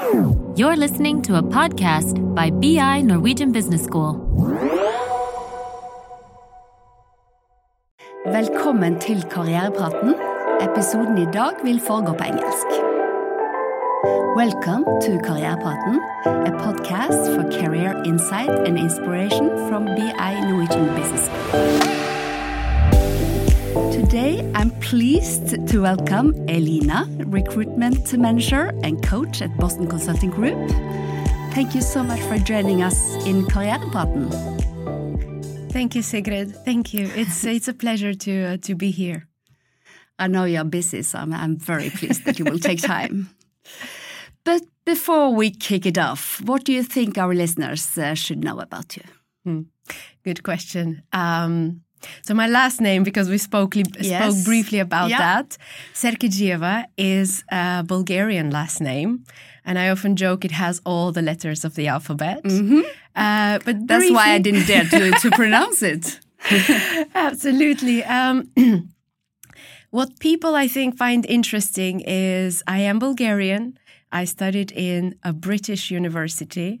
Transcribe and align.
You're 0.00 0.76
listening 0.76 1.20
to 1.22 1.36
a 1.36 1.42
podcast 1.42 2.34
by 2.34 2.48
BI 2.50 3.02
Norwegian 3.02 3.52
Business 3.52 3.84
School. 3.84 4.14
Velkommen 8.24 9.00
til 9.00 9.22
Karrierepraten. 9.30 10.14
Episoden 10.60 11.18
i 11.18 11.26
dag 11.32 11.52
vil 11.64 11.80
foregå 11.86 12.12
på 12.12 12.24
engelsk. 12.24 12.70
Welcome 14.36 14.84
to 15.04 15.18
Karrierepraten, 15.26 16.00
a 16.24 16.52
podcast 16.64 17.22
for 17.34 17.44
career 17.60 18.02
insight 18.06 18.50
and 18.66 18.78
inspiration 18.78 19.48
from 19.68 19.84
BI 19.84 20.32
Norwegian 20.48 20.96
Business 20.96 21.24
School. 21.24 22.09
Today, 23.92 24.48
I'm 24.54 24.70
pleased 24.80 25.66
to 25.68 25.80
welcome 25.80 26.34
Elina, 26.48 27.06
recruitment 27.26 28.12
manager 28.16 28.72
and 28.84 29.02
coach 29.04 29.42
at 29.42 29.56
Boston 29.56 29.88
Consulting 29.88 30.30
Group. 30.30 30.70
Thank 31.54 31.74
you 31.74 31.80
so 31.80 32.02
much 32.04 32.20
for 32.20 32.38
joining 32.38 32.82
us 32.82 33.16
in 33.26 33.44
Karrierepraten. 33.46 34.30
Thank 35.72 35.96
you, 35.96 36.02
Sigrid. 36.02 36.54
Thank 36.64 36.94
you. 36.94 37.10
It's 37.16 37.44
it's 37.56 37.68
a 37.68 37.74
pleasure 37.74 38.14
to 38.14 38.44
uh, 38.44 38.56
to 38.58 38.74
be 38.74 38.90
here. 38.90 39.26
I 40.20 40.28
know 40.28 40.44
you're 40.44 40.64
busy, 40.64 41.02
so 41.02 41.18
I'm, 41.18 41.32
I'm 41.32 41.56
very 41.56 41.90
pleased 41.90 42.24
that 42.26 42.38
you 42.38 42.44
will 42.44 42.60
take 42.60 42.80
time. 42.98 43.30
But 44.44 44.62
before 44.84 45.34
we 45.34 45.50
kick 45.50 45.84
it 45.84 45.98
off, 45.98 46.40
what 46.44 46.64
do 46.64 46.72
you 46.72 46.82
think 46.82 47.18
our 47.18 47.34
listeners 47.34 47.98
uh, 47.98 48.14
should 48.14 48.44
know 48.44 48.60
about 48.60 48.96
you? 48.96 49.02
Hmm. 49.44 49.62
Good 50.22 50.42
question. 50.42 51.02
Um, 51.12 51.82
so 52.26 52.34
my 52.34 52.46
last 52.48 52.80
name, 52.80 53.02
because 53.04 53.28
we 53.28 53.38
spoke 53.38 53.72
Yes. 53.76 54.22
spoke 54.22 54.44
briefly 54.44 54.78
about 54.88 55.08
Yeah. 55.10 55.18
that, 55.26 55.48
Serkedzhieva 55.94 56.74
is 56.96 57.44
a 57.50 57.82
Bulgarian 57.92 58.50
last 58.50 58.80
name, 58.80 59.10
and 59.66 59.78
I 59.78 59.86
often 59.94 60.12
joke 60.16 60.44
it 60.44 60.52
has 60.64 60.80
all 60.84 61.12
the 61.12 61.22
letters 61.22 61.64
of 61.64 61.72
the 61.74 61.86
alphabet. 61.94 62.38
Uh, 62.44 63.58
but 63.66 63.76
Mm-hmm. 63.76 63.86
That's 63.90 64.10
why 64.10 64.26
I 64.36 64.38
didn't 64.46 64.66
dare 64.66 64.84
to, 64.94 65.10
to 65.22 65.28
pronounce 65.42 65.80
it. 65.82 66.04
Absolutely. 67.14 67.98
Um, 68.04 68.36
what 69.90 70.18
people 70.20 70.54
I 70.54 70.68
think 70.68 70.96
find 70.96 71.26
interesting 71.26 72.00
is 72.00 72.62
I 72.66 72.78
am 72.90 72.98
Bulgarian. 72.98 73.78
I 74.12 74.24
studied 74.24 74.70
in 74.72 75.14
a 75.22 75.32
British 75.32 75.90
university 75.90 76.80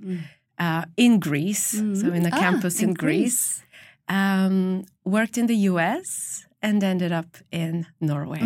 uh, 0.58 0.84
in 0.96 1.18
Greece, 1.20 1.66
so 2.00 2.06
in 2.18 2.26
a 2.26 2.30
Ah, 2.32 2.38
campus 2.44 2.82
in, 2.82 2.92
Greece. 2.94 3.62
Um, 4.10 4.84
worked 5.04 5.38
in 5.38 5.46
the 5.46 5.56
US 5.70 6.44
and 6.62 6.82
ended 6.82 7.12
up 7.12 7.36
in 7.52 7.86
Norway. 8.00 8.40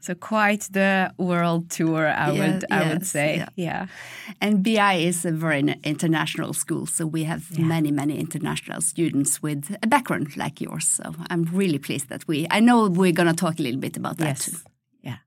So 0.00 0.14
quite 0.16 0.62
the 0.72 1.12
world 1.16 1.70
tour, 1.70 2.08
I 2.08 2.32
Yeah, 2.32 2.40
would 2.40 2.64
I 2.72 2.88
would 2.88 3.06
say. 3.06 3.36
yeah. 3.36 3.48
yeah. 3.54 3.86
And 4.40 4.64
BI 4.64 4.94
is 4.94 5.24
a 5.24 5.30
very 5.30 5.62
international 5.84 6.52
school, 6.54 6.86
so 6.86 7.06
we 7.06 7.22
have 7.24 7.42
many, 7.56 7.92
many 7.92 8.18
international 8.18 8.80
students 8.80 9.40
with 9.42 9.76
a 9.80 9.86
background 9.86 10.36
like 10.36 10.60
yours. 10.60 10.88
So 10.88 11.14
I'm 11.30 11.44
really 11.52 11.78
pleased 11.78 12.08
that 12.08 12.26
we, 12.26 12.48
I 12.50 12.58
know 12.60 12.88
we're 12.88 13.12
going 13.12 13.28
to 13.28 13.34
talk 13.44 13.60
a 13.60 13.62
little 13.62 13.80
bit 13.80 13.96
about 13.96 14.16
that 14.18 14.26
Yes. 14.26 14.44
too. 14.50 14.56
Yeah. 15.02 15.18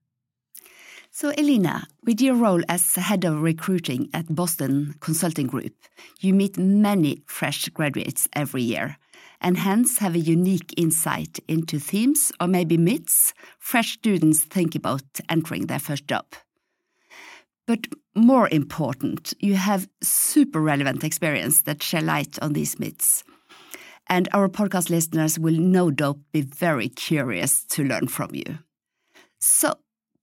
So, 1.11 1.29
Elina, 1.37 1.87
with 2.05 2.19
your 2.21 2.35
role 2.35 2.63
as 2.67 2.95
head 2.95 3.23
of 3.23 3.41
recruiting 3.41 4.09
at 4.13 4.25
Boston 4.35 4.95
Consulting 4.99 5.47
Group, 5.47 5.73
you 6.19 6.33
meet 6.33 6.57
many 6.57 7.21
fresh 7.27 7.69
graduates 7.69 8.27
every 8.33 8.63
year 8.63 8.97
and 9.43 9.57
hence 9.57 9.99
have 9.99 10.15
a 10.15 10.19
unique 10.19 10.73
insight 10.77 11.39
into 11.47 11.79
themes 11.79 12.31
or 12.39 12.47
maybe 12.47 12.77
myths 12.77 13.33
fresh 13.59 13.93
students 13.93 14.43
think 14.43 14.73
about 14.73 15.03
entering 15.29 15.67
their 15.67 15.79
first 15.79 16.07
job. 16.07 16.25
But 17.67 17.87
more 18.15 18.49
important, 18.49 19.33
you 19.39 19.55
have 19.55 19.87
super 20.01 20.61
relevant 20.61 21.03
experience 21.03 21.61
that 21.61 21.83
shed 21.83 22.03
light 22.03 22.37
on 22.41 22.53
these 22.53 22.79
myths. 22.79 23.23
And 24.07 24.27
our 24.33 24.49
podcast 24.49 24.89
listeners 24.89 25.39
will 25.39 25.57
no 25.57 25.89
doubt 25.89 26.17
be 26.33 26.41
very 26.41 26.89
curious 26.89 27.63
to 27.65 27.83
learn 27.83 28.07
from 28.07 28.35
you. 28.35 28.59
So, 29.39 29.75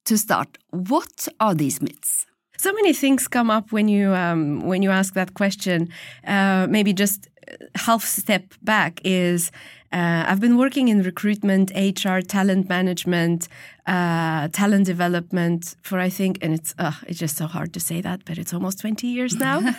to 0.05 0.19
start, 0.19 0.59
what 0.71 1.29
are 1.41 1.55
these 1.55 1.81
myths? 1.81 2.27
So 2.59 2.75
many 2.75 2.93
things 2.93 3.27
come 3.27 3.51
up 3.51 3.73
when 3.73 3.89
you 3.89 4.13
um, 4.13 4.61
when 4.67 4.83
you 4.83 4.91
ask 4.91 5.15
that 5.15 5.33
question. 5.33 5.89
Uh, 6.27 6.67
maybe 6.69 6.93
just 6.93 7.30
half 7.75 8.05
step 8.05 8.55
back 8.63 9.01
is 9.05 9.51
uh, 9.93 10.25
I've 10.29 10.41
been 10.41 10.57
working 10.57 10.87
in 10.89 11.03
recruitment, 11.03 11.73
HR, 11.75 12.21
talent 12.21 12.69
management, 12.69 13.49
uh, 13.87 14.47
talent 14.49 14.87
development 14.87 15.75
for 15.83 15.99
I 15.99 16.09
think, 16.09 16.39
and 16.43 16.55
it's 16.55 16.75
uh, 16.79 16.93
it's 17.09 17.19
just 17.19 17.37
so 17.37 17.47
hard 17.47 17.73
to 17.75 17.81
say 17.81 18.01
that, 18.01 18.25
but 18.25 18.39
it's 18.39 18.55
almost 18.55 18.79
twenty 18.79 19.09
years 19.09 19.35
now. 19.37 19.61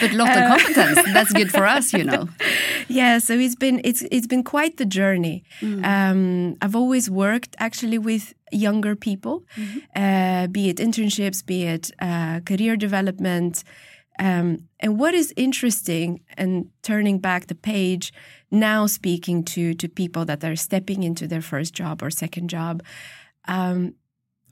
But 0.00 0.12
lot 0.12 0.36
of 0.36 0.48
competence. 0.48 1.12
That's 1.12 1.32
good 1.32 1.50
for 1.52 1.64
us, 1.66 1.92
you 1.92 2.04
know. 2.04 2.28
yeah 2.88 3.18
so 3.18 3.34
it's 3.34 3.54
been 3.54 3.80
it's 3.84 4.02
it's 4.10 4.26
been 4.26 4.42
quite 4.42 4.76
the 4.76 4.84
journey 4.84 5.42
um, 5.84 6.56
i've 6.62 6.76
always 6.76 7.10
worked 7.10 7.56
actually 7.58 7.98
with 7.98 8.34
younger 8.50 8.94
people 8.94 9.44
uh, 9.96 10.46
be 10.48 10.68
it 10.68 10.76
internships 10.76 11.44
be 11.44 11.64
it 11.64 11.90
uh, 12.00 12.40
career 12.40 12.76
development 12.76 13.64
um, 14.18 14.68
and 14.80 14.98
what 14.98 15.14
is 15.14 15.32
interesting 15.36 16.20
and 16.36 16.70
turning 16.82 17.18
back 17.18 17.46
the 17.46 17.54
page 17.54 18.12
now 18.50 18.86
speaking 18.86 19.42
to 19.44 19.74
to 19.74 19.88
people 19.88 20.24
that 20.24 20.44
are 20.44 20.56
stepping 20.56 21.02
into 21.02 21.26
their 21.26 21.42
first 21.42 21.74
job 21.74 22.02
or 22.02 22.10
second 22.10 22.48
job 22.48 22.82
um, 23.46 23.94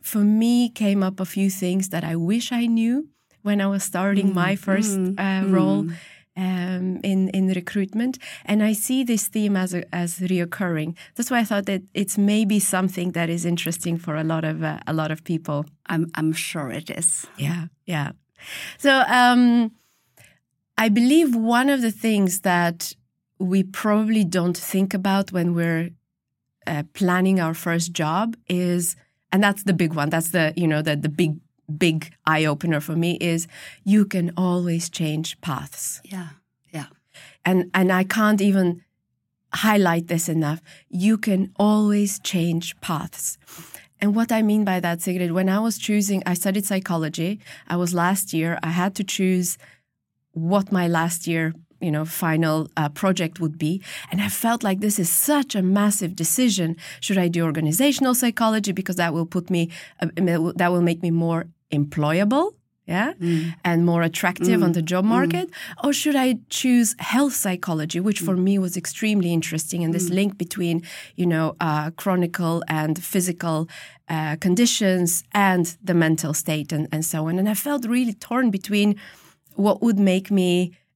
for 0.03 0.19
me 0.19 0.69
came 0.69 1.03
up 1.03 1.21
a 1.21 1.25
few 1.25 1.51
things 1.51 1.91
that 1.91 2.05
i 2.05 2.17
wish 2.17 2.53
i 2.53 2.67
knew 2.67 3.09
when 3.43 3.61
i 3.61 3.67
was 3.67 3.83
starting 3.85 4.35
my 4.35 4.57
first 4.57 4.99
uh, 5.19 5.43
role 5.47 5.87
um, 6.37 7.01
in 7.03 7.29
in 7.31 7.49
recruitment, 7.49 8.19
and 8.45 8.63
I 8.63 8.73
see 8.73 9.05
this 9.05 9.29
theme 9.29 9.57
as 9.57 9.75
a, 9.75 9.83
as 9.95 10.19
reoccurring. 10.21 10.97
That's 11.15 11.31
why 11.31 11.41
I 11.41 11.45
thought 11.45 11.67
that 11.67 11.83
it's 11.93 12.17
maybe 12.17 12.59
something 12.61 13.13
that 13.13 13.29
is 13.29 13.45
interesting 13.45 13.99
for 13.99 14.17
a 14.17 14.25
lot 14.25 14.45
of 14.45 14.63
uh, 14.63 14.79
a 14.87 14.93
lot 14.93 15.11
of 15.11 15.23
people. 15.25 15.67
I'm, 15.87 16.11
I'm 16.15 16.33
sure 16.33 16.71
it 16.71 16.91
is. 16.91 17.27
Yeah, 17.37 17.67
yeah. 17.85 18.13
So 18.79 19.03
um, 19.07 19.73
I 20.79 20.89
believe 20.89 21.35
one 21.35 21.69
of 21.69 21.83
the 21.83 21.91
things 21.91 22.41
that 22.41 22.95
we 23.39 23.63
probably 23.63 24.25
don't 24.25 24.57
think 24.57 24.95
about 24.95 25.33
when 25.33 25.55
we're 25.55 25.91
uh, 26.67 26.83
planning 26.95 27.41
our 27.41 27.55
first 27.55 27.93
job 27.93 28.37
is, 28.49 28.97
and 29.33 29.43
that's 29.43 29.65
the 29.65 29.73
big 29.73 29.95
one. 29.95 30.11
That's 30.11 30.31
the 30.31 30.53
you 30.57 30.67
know 30.67 30.83
the 30.83 30.97
the 30.97 31.09
big 31.09 31.37
big 31.79 32.13
eye 32.27 32.45
opener 32.45 32.81
for 32.81 32.97
me 32.97 33.17
is 33.21 33.47
you 33.85 34.05
can 34.05 34.33
always 34.37 34.91
change 34.91 35.41
paths 35.41 36.01
Yeah, 36.05 36.29
yeah. 36.73 36.87
and 37.45 37.71
and 37.75 37.93
I 37.93 38.05
can't 38.05 38.41
even 38.41 38.83
highlight 39.53 40.07
this 40.09 40.29
enough. 40.29 40.61
You 40.89 41.19
can 41.19 41.53
always 41.57 42.19
change 42.21 42.75
paths. 42.81 43.39
And 44.01 44.15
what 44.15 44.33
I 44.33 44.43
mean 44.43 44.65
by 44.65 44.81
that, 44.81 45.03
Sigrid, 45.03 45.33
when 45.33 45.49
I 45.49 45.61
was 45.61 45.77
choosing, 45.79 46.23
I 46.25 46.35
studied 46.35 46.65
psychology. 46.65 47.39
I 47.69 47.77
was 47.77 47.93
last 47.93 48.33
year. 48.33 48.59
I 48.63 48.71
had 48.71 48.95
to 48.95 49.05
choose 49.05 49.59
what 50.33 50.73
my 50.73 50.89
last 50.89 51.27
year, 51.27 51.55
you 51.81 51.91
know, 51.91 52.05
final 52.05 52.69
uh, 52.77 52.89
project 52.89 53.41
would 53.41 53.59
be, 53.59 53.83
and 54.11 54.21
I 54.23 54.29
felt 54.29 54.63
like 54.63 54.81
this 54.81 54.99
is 54.99 55.11
such 55.11 55.55
a 55.55 55.63
massive 55.63 56.15
decision. 56.15 56.77
Should 57.01 57.19
I 57.19 57.29
do 57.29 57.45
organizational 57.45 58.15
psychology 58.15 58.73
because 58.73 58.97
that 58.97 59.13
will 59.13 59.27
put 59.27 59.51
me, 59.51 59.71
uh, 60.01 60.07
that 60.57 60.73
will 60.73 60.83
make 60.83 61.03
me 61.03 61.11
more 61.11 61.47
employable? 61.73 62.53
Yeah, 62.91 63.13
mm. 63.15 63.55
and 63.65 63.87
more 63.87 64.03
attractive 64.03 64.59
on 64.63 64.71
mm. 64.71 64.75
the 64.79 64.83
job 64.93 65.05
mm. 65.05 65.17
market? 65.17 65.47
Or 65.85 65.93
should 66.01 66.17
I 66.17 66.29
choose 66.61 66.89
health 66.99 67.35
psychology, 67.45 68.01
which 68.09 68.21
for 68.29 68.37
me 68.37 68.59
was 68.59 68.77
extremely 68.77 69.31
interesting, 69.33 69.85
and 69.85 69.93
this 69.95 70.09
link 70.11 70.37
between, 70.45 70.83
you 71.21 71.27
know, 71.33 71.47
uh, 71.61 71.91
chronicle 72.03 72.57
and 72.69 72.95
physical 73.13 73.69
uh, 74.09 74.37
conditions 74.47 75.25
and 75.33 75.65
the 75.89 75.95
mental 75.95 76.35
state 76.35 76.73
and, 76.77 76.89
and 76.93 77.05
so 77.05 77.29
on. 77.29 77.39
And 77.39 77.49
I 77.49 77.55
felt 77.55 77.87
really 77.87 78.15
torn 78.29 78.51
between 78.51 78.97
what 79.55 79.77
would 79.83 79.99
make 79.99 80.31
me 80.31 80.53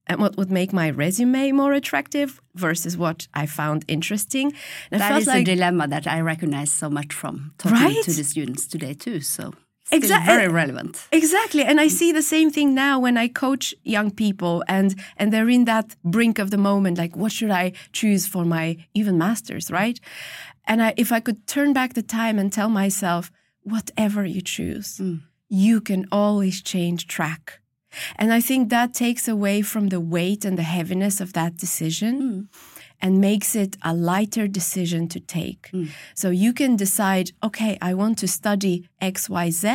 and 0.06 0.20
what 0.20 0.36
would 0.36 0.50
make 0.50 0.72
my 0.72 0.90
resume 0.90 1.52
more 1.52 1.72
attractive 1.72 2.40
versus 2.54 2.96
what 2.96 3.28
I 3.42 3.46
found 3.46 3.84
interesting. 3.88 4.52
And 4.90 5.00
That 5.00 5.20
is 5.20 5.26
like 5.26 5.42
a 5.42 5.54
dilemma 5.54 5.88
that 5.88 6.06
I 6.06 6.20
recognize 6.20 6.70
so 6.70 6.90
much 6.90 7.12
from 7.12 7.52
talking 7.58 7.78
Right? 7.78 8.04
to 8.04 8.12
the 8.12 8.24
students 8.24 8.66
today 8.66 8.94
too. 8.94 9.20
So 9.20 9.54
still 9.84 9.98
Exact- 9.98 10.26
very 10.26 10.48
relevant. 10.48 11.06
Exactly. 11.12 11.62
And 11.62 11.80
I 11.80 11.88
see 11.88 12.12
the 12.12 12.22
same 12.22 12.50
thing 12.50 12.74
now 12.74 12.98
when 12.98 13.16
I 13.16 13.28
coach 13.28 13.74
young 13.84 14.10
people 14.10 14.64
and 14.68 14.94
and 15.16 15.32
they're 15.32 15.50
in 15.50 15.64
that 15.64 15.96
brink 16.04 16.38
of 16.38 16.50
the 16.50 16.58
moment 16.58 16.98
like 16.98 17.16
what 17.16 17.32
should 17.32 17.50
I 17.50 17.72
choose 17.92 18.26
for 18.26 18.44
my 18.44 18.76
even 18.94 19.18
masters, 19.18 19.70
right? 19.70 20.00
And 20.66 20.82
I 20.82 20.94
if 20.96 21.12
I 21.12 21.20
could 21.20 21.46
turn 21.46 21.72
back 21.72 21.94
the 21.94 22.02
time 22.02 22.38
and 22.38 22.52
tell 22.52 22.68
myself 22.68 23.30
whatever 23.62 24.24
you 24.24 24.40
choose, 24.40 24.98
mm. 24.98 25.20
you 25.48 25.80
can 25.80 26.06
always 26.10 26.62
change 26.62 27.06
track. 27.06 27.60
And 28.16 28.32
I 28.32 28.40
think 28.40 28.70
that 28.70 28.92
takes 28.92 29.28
away 29.28 29.62
from 29.62 29.88
the 29.88 30.00
weight 30.00 30.44
and 30.44 30.58
the 30.58 30.64
heaviness 30.64 31.20
of 31.20 31.32
that 31.34 31.56
decision 31.56 32.14
mm. 32.22 32.73
And 33.04 33.20
makes 33.20 33.54
it 33.54 33.76
a 33.82 33.92
lighter 33.92 34.48
decision 34.48 35.06
to 35.08 35.20
take. 35.20 35.70
Mm. 35.72 35.90
So 36.14 36.30
you 36.30 36.54
can 36.54 36.74
decide, 36.74 37.32
okay, 37.42 37.76
I 37.82 37.92
want 37.92 38.16
to 38.20 38.26
study 38.26 38.88
X, 38.98 39.28
Y, 39.28 39.50
Z. 39.50 39.68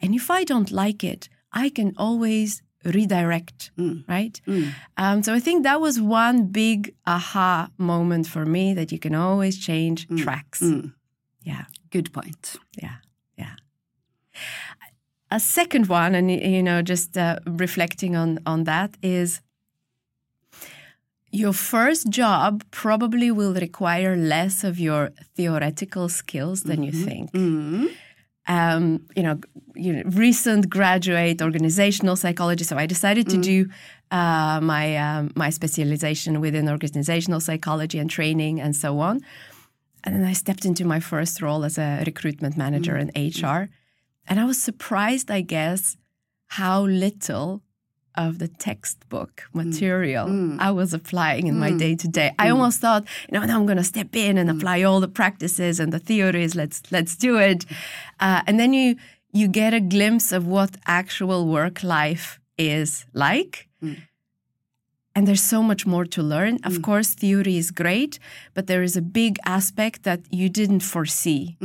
And 0.00 0.14
if 0.14 0.30
I 0.30 0.44
don't 0.44 0.70
like 0.70 1.02
it, 1.02 1.28
I 1.52 1.70
can 1.70 1.92
always 1.96 2.62
redirect, 2.84 3.72
mm. 3.76 4.08
right? 4.08 4.40
Mm. 4.46 4.74
Um, 4.96 5.22
so 5.24 5.34
I 5.34 5.40
think 5.40 5.64
that 5.64 5.80
was 5.80 6.00
one 6.00 6.46
big 6.46 6.94
aha 7.04 7.68
moment 7.78 8.28
for 8.28 8.46
me 8.46 8.74
that 8.74 8.92
you 8.92 9.00
can 9.00 9.14
always 9.16 9.58
change 9.58 10.06
tracks. 10.22 10.62
Yeah, 11.42 11.64
Good 11.90 12.12
point. 12.12 12.56
yeah, 12.80 12.98
yeah. 13.36 13.56
A 15.32 15.40
second 15.40 15.88
one, 15.88 16.14
and 16.14 16.30
you 16.30 16.62
know, 16.62 16.80
just 16.80 17.18
uh, 17.18 17.38
reflecting 17.44 18.14
on 18.16 18.38
on 18.46 18.64
that 18.64 18.96
is 19.02 19.40
your 21.30 21.52
first 21.52 22.08
job 22.08 22.64
probably 22.70 23.30
will 23.30 23.54
require 23.54 24.16
less 24.16 24.64
of 24.64 24.78
your 24.78 25.10
theoretical 25.36 26.08
skills 26.08 26.62
than 26.62 26.82
you 26.82 26.92
think. 26.92 27.30
Um, 28.46 29.06
you 29.14 29.22
know, 29.22 29.38
you 29.74 29.92
know, 29.92 30.02
recent 30.06 30.70
graduate 30.70 31.42
organizational 31.42 32.16
psychology. 32.16 32.64
So 32.64 32.78
I 32.78 32.86
decided 32.86 33.28
to 33.28 33.36
do 33.36 33.68
uh, 34.10 34.60
my 34.62 34.96
um, 34.96 35.32
my 35.36 35.50
specialization 35.50 36.40
within 36.40 36.66
organizational 36.66 37.40
psychology 37.40 37.98
and 37.98 38.08
training 38.08 38.58
and 38.58 38.74
so 38.74 39.00
on. 39.00 39.20
And 40.04 40.14
then 40.14 40.24
I 40.24 40.32
stepped 40.32 40.64
into 40.64 40.86
my 40.86 41.00
first 41.00 41.42
role 41.42 41.62
as 41.64 41.76
a 41.76 42.02
recruitment 42.06 42.56
manager 42.56 42.96
in 42.96 43.08
HR. 43.14 43.68
And 44.26 44.40
I 44.40 44.44
was 44.44 44.60
surprised, 44.60 45.30
I 45.30 45.42
guess, 45.42 45.98
how 46.46 46.82
little 46.82 47.62
of 48.18 48.38
the 48.40 48.48
textbook 48.48 49.44
mm. 49.48 49.64
material 49.64 50.26
mm. 50.26 50.58
I 50.58 50.70
was 50.72 50.92
applying 50.92 51.46
in 51.46 51.56
my 51.58 51.70
day 51.84 51.94
to 51.94 52.08
day. 52.08 52.34
I 52.38 52.48
mm. 52.48 52.52
almost 52.54 52.80
thought, 52.80 53.04
you 53.28 53.38
know, 53.38 53.46
now 53.46 53.56
I'm 53.58 53.66
going 53.66 53.78
to 53.84 53.90
step 53.94 54.14
in 54.16 54.36
and 54.36 54.50
apply 54.50 54.82
all 54.82 55.00
the 55.00 55.12
practices 55.20 55.78
and 55.80 55.92
the 55.92 56.00
theories. 56.10 56.54
Let's 56.54 56.82
let's 56.90 57.16
do 57.16 57.38
it. 57.38 57.64
Uh, 58.20 58.40
and 58.46 58.58
then 58.60 58.72
you 58.72 58.96
you 59.32 59.46
get 59.48 59.72
a 59.72 59.80
glimpse 59.80 60.32
of 60.32 60.46
what 60.46 60.76
actual 60.86 61.46
work 61.46 61.82
life 61.82 62.40
is 62.58 63.06
like. 63.14 63.68
And 65.18 65.26
there's 65.26 65.42
so 65.42 65.64
much 65.64 65.84
more 65.84 66.04
to 66.04 66.22
learn. 66.22 66.60
Of 66.62 66.80
course, 66.80 67.08
theory 67.12 67.56
is 67.56 67.72
great, 67.72 68.20
but 68.54 68.68
there 68.68 68.84
is 68.84 68.96
a 68.96 69.02
big 69.02 69.36
aspect 69.44 70.04
that 70.04 70.20
you 70.30 70.48
didn't 70.48 70.84
foresee 70.94 71.56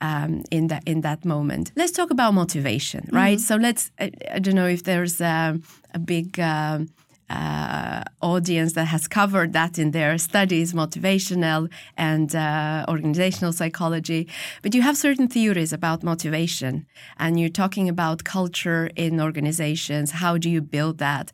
um, 0.00 0.42
in 0.50 0.68
that 0.68 0.82
in 0.86 1.02
that 1.02 1.22
moment. 1.26 1.72
Let's 1.76 1.92
talk 1.92 2.10
about 2.10 2.32
motivation, 2.32 3.02
right? 3.12 3.38
So 3.38 3.56
let's. 3.56 3.90
I, 4.00 4.12
I 4.36 4.38
don't 4.38 4.54
know 4.54 4.66
if 4.66 4.84
there's 4.84 5.20
a, 5.20 5.60
a 5.92 5.98
big. 5.98 6.40
Um, 6.40 6.88
uh, 7.30 8.02
audience 8.20 8.74
that 8.74 8.84
has 8.84 9.08
covered 9.08 9.54
that 9.54 9.78
in 9.78 9.92
their 9.92 10.18
studies, 10.18 10.74
motivational 10.74 11.70
and 11.96 12.34
uh, 12.34 12.84
organizational 12.88 13.52
psychology. 13.54 14.28
But 14.62 14.74
you 14.74 14.82
have 14.82 14.96
certain 14.98 15.28
theories 15.28 15.72
about 15.72 16.02
motivation, 16.02 16.86
and 17.18 17.40
you're 17.40 17.48
talking 17.48 17.88
about 17.88 18.24
culture 18.24 18.90
in 18.96 19.18
organizations. 19.18 20.10
How 20.10 20.36
do 20.36 20.50
you 20.50 20.60
build 20.60 20.98
that? 20.98 21.32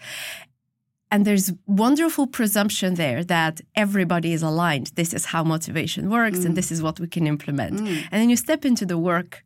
And 1.10 1.24
there's 1.24 1.52
wonderful 1.66 2.26
presumption 2.26 2.94
there 2.94 3.24
that 3.24 3.60
everybody 3.74 4.32
is 4.32 4.42
aligned. 4.42 4.88
This 4.94 5.14
is 5.14 5.24
how 5.26 5.42
motivation 5.42 6.10
works, 6.10 6.38
and 6.44 6.54
this 6.56 6.70
is 6.70 6.82
what 6.82 7.00
we 7.00 7.06
can 7.08 7.26
implement. 7.26 7.80
And 8.10 8.20
then 8.20 8.28
you 8.30 8.36
step 8.36 8.64
into 8.64 8.84
the 8.86 8.98
work 8.98 9.44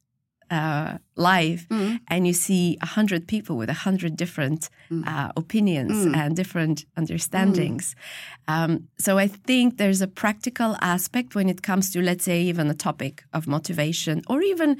uh, 0.51 0.99
live, 1.17 1.67
and 2.09 2.27
you 2.27 2.35
see 2.35 2.77
a 2.83 2.87
hundred 2.87 3.27
people 3.27 3.57
with 3.57 3.71
a 3.71 3.79
hundred 3.87 4.17
different 4.17 4.69
uh, 5.07 5.31
opinions 5.37 5.93
and 6.21 6.37
different 6.37 6.85
understandings. 6.97 7.95
Um, 8.49 8.89
so 8.99 9.17
I 9.19 9.29
think 9.29 9.79
there's 9.79 10.03
a 10.03 10.09
practical 10.09 10.77
aspect 10.81 11.35
when 11.35 11.49
it 11.49 11.63
comes 11.63 11.91
to, 11.93 12.03
let's 12.03 12.25
say, 12.25 12.43
even 12.43 12.69
a 12.69 12.75
topic 12.75 13.25
of 13.33 13.47
motivation 13.47 14.23
or 14.29 14.43
even 14.43 14.77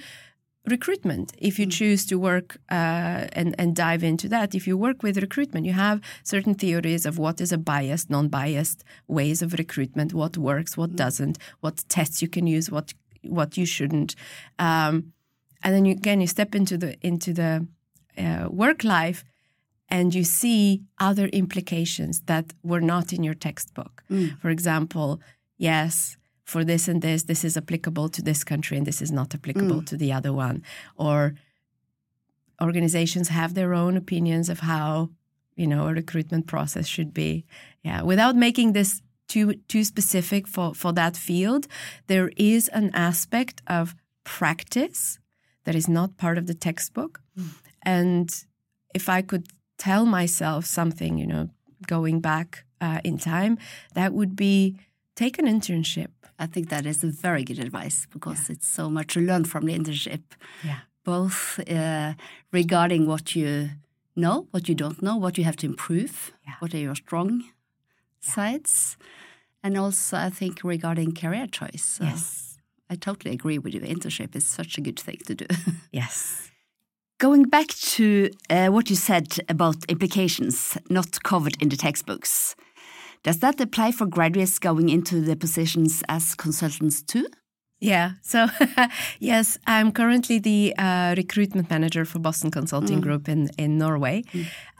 recruitment. 0.67 1.33
If 1.39 1.59
you 1.59 1.67
choose 1.67 2.07
to 2.07 2.19
work 2.19 2.57
uh, 2.71 3.27
and, 3.33 3.55
and 3.59 3.75
dive 3.75 4.05
into 4.05 4.29
that 4.29 4.55
if 4.55 4.67
you 4.67 4.77
work 4.77 5.03
with 5.03 5.17
recruitment 5.19 5.67
you 5.67 5.73
have 5.73 6.01
certain 6.23 6.55
theories 6.55 7.05
of 7.05 7.19
what 7.19 7.41
is 7.41 7.51
a 7.53 7.59
biased 7.59 8.09
non-biased 8.11 8.85
ways 9.09 9.43
of 9.43 9.55
recruitment 9.55 10.15
what 10.15 10.39
works 10.39 10.77
what 10.77 10.95
doesn't 10.95 11.37
what 11.61 11.85
tests 11.89 12.23
you 12.23 12.29
can 12.29 12.47
use 12.47 12.71
what 12.71 12.95
what 13.23 13.57
you 13.57 13.67
shouldn't. 13.67 14.15
Um, 14.59 15.13
and 15.63 15.75
then 15.75 15.85
you, 15.85 15.93
again 15.93 16.21
you 16.21 16.27
step 16.29 16.55
into 16.55 16.79
the 16.79 16.97
into 17.01 17.33
the 17.33 17.67
uh, 18.17 18.47
work 18.49 18.85
life 18.85 19.25
and 19.89 20.15
you 20.15 20.25
see 20.25 20.83
other 20.99 21.27
implications 21.27 22.23
that 22.23 22.53
were 22.63 22.81
not 22.81 23.13
in 23.13 23.25
your 23.25 23.35
textbook. 23.35 24.05
For 24.41 24.51
example 24.51 25.21
yes 25.59 26.17
for 26.53 26.65
this 26.65 26.89
and 26.89 27.01
this, 27.03 27.23
this 27.25 27.45
is 27.45 27.57
applicable 27.57 28.09
to 28.11 28.23
this 28.23 28.45
country 28.45 28.77
and 28.79 28.87
this 28.87 29.01
is 29.03 29.11
not 29.11 29.35
applicable 29.35 29.83
to 29.91 29.97
the 29.97 30.13
other 30.13 30.33
one. 30.33 30.63
Or 30.97 31.35
organizations 32.61 33.29
have 33.29 33.55
their 33.55 33.73
own 33.73 33.97
opinions 33.97 34.49
of 34.49 34.61
how, 34.61 35.11
you 35.57 35.67
know, 35.67 35.89
a 35.89 35.95
recruitment 35.95 36.47
process 36.47 36.87
should 36.87 37.13
be. 37.15 37.45
Yeah. 37.83 38.03
Without 38.03 38.37
making 38.37 38.73
this 38.73 39.01
too 39.29 39.55
too 39.73 39.85
specific 39.85 40.47
for, 40.47 40.75
for 40.75 40.93
that 40.93 41.17
field, 41.17 41.67
there 42.07 42.31
is 42.37 42.69
an 42.69 42.91
aspect 43.11 43.63
of 43.67 43.95
practice 44.25 45.19
that 45.65 45.75
is 45.75 45.89
not 45.89 46.19
part 46.19 46.37
of 46.39 46.47
the 46.47 46.59
textbook. 46.69 47.21
And 47.83 48.29
if 48.95 49.09
I 49.09 49.23
could 49.23 49.47
tell 49.79 50.05
myself 50.07 50.67
something, 50.67 51.19
you 51.19 51.27
know, 51.27 51.49
going 51.87 52.21
back 52.21 52.65
uh, 52.81 53.01
in 53.03 53.17
time, 53.19 53.59
that 53.95 54.13
would 54.13 54.37
be 54.37 54.77
take 55.15 55.39
an 55.39 55.47
internship. 55.47 56.09
I 56.39 56.47
think 56.47 56.69
that 56.71 56.87
is 56.87 57.05
a 57.05 57.09
very 57.09 57.45
good 57.45 57.59
advice 57.59 58.07
because 58.13 58.51
it's 58.51 58.67
so 58.69 58.91
much 58.91 59.15
to 59.15 59.21
learn 59.21 59.45
from 59.45 59.67
the 59.67 59.75
internship, 59.79 60.23
Yeah. 60.65 60.79
both 61.05 61.61
uh, 61.71 62.15
regarding 62.53 63.07
what 63.07 63.35
you 63.37 63.71
know, 64.17 64.47
what 64.51 64.69
you 64.69 64.75
don't 64.75 65.01
know, 65.03 65.17
what 65.17 65.39
you 65.39 65.45
have 65.45 65.57
to 65.57 65.67
improve, 65.67 66.33
Yeah. 66.47 66.55
what 66.61 66.75
are 66.75 66.79
your 66.83 66.95
strong 66.97 67.45
sides, 68.21 68.97
and 69.63 69.77
also 69.79 70.17
I 70.17 70.31
think 70.31 70.61
regarding 70.65 71.15
career 71.15 71.47
choice. 71.47 71.85
So 71.85 72.05
Yes. 72.05 72.59
I 72.91 72.97
totally 72.97 73.35
agree 73.35 73.59
with 73.59 73.75
you. 73.75 73.81
Internship 73.81 74.35
is 74.37 74.45
such 74.47 74.79
a 74.79 74.81
good 74.81 74.99
thing 75.01 75.19
to 75.27 75.35
do. 75.35 75.47
Yes. 75.93 76.49
Going 77.19 77.45
back 77.45 77.69
to 77.97 78.31
uh, 78.51 78.67
what 78.69 78.91
you 78.91 78.97
said 78.97 79.39
about 79.49 79.77
implications 79.89 80.77
not 80.91 81.23
covered 81.23 81.57
in 81.63 81.69
the 81.69 81.77
textbooks, 81.77 82.57
does 83.23 83.39
that 83.39 83.61
apply 83.61 83.93
for 83.93 84.07
graduates 84.07 84.59
going 84.59 84.89
into 84.89 85.21
the 85.21 85.37
positions 85.37 86.03
as 86.09 86.35
consultants 86.35 87.03
too? 87.03 87.27
Yeah. 87.81 88.13
So, 88.23 88.47
yes, 89.19 89.59
I'm 89.67 89.91
currently 89.91 90.39
the 90.39 90.75
uh, 90.79 91.15
recruitment 91.17 91.69
manager 91.69 92.05
for 92.05 92.21
Boston 92.21 92.51
Consulting 92.51 93.01
Group 93.01 93.29
in, 93.29 93.51
in 93.59 93.77
Norway. 93.77 94.23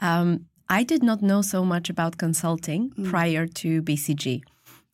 Um, 0.01 0.45
I 0.69 0.83
did 0.83 1.03
not 1.03 1.21
know 1.21 1.41
so 1.41 1.65
much 1.65 1.89
about 1.89 2.17
consulting 2.17 2.91
prior 3.09 3.45
to 3.45 3.81
BCG. 3.81 4.41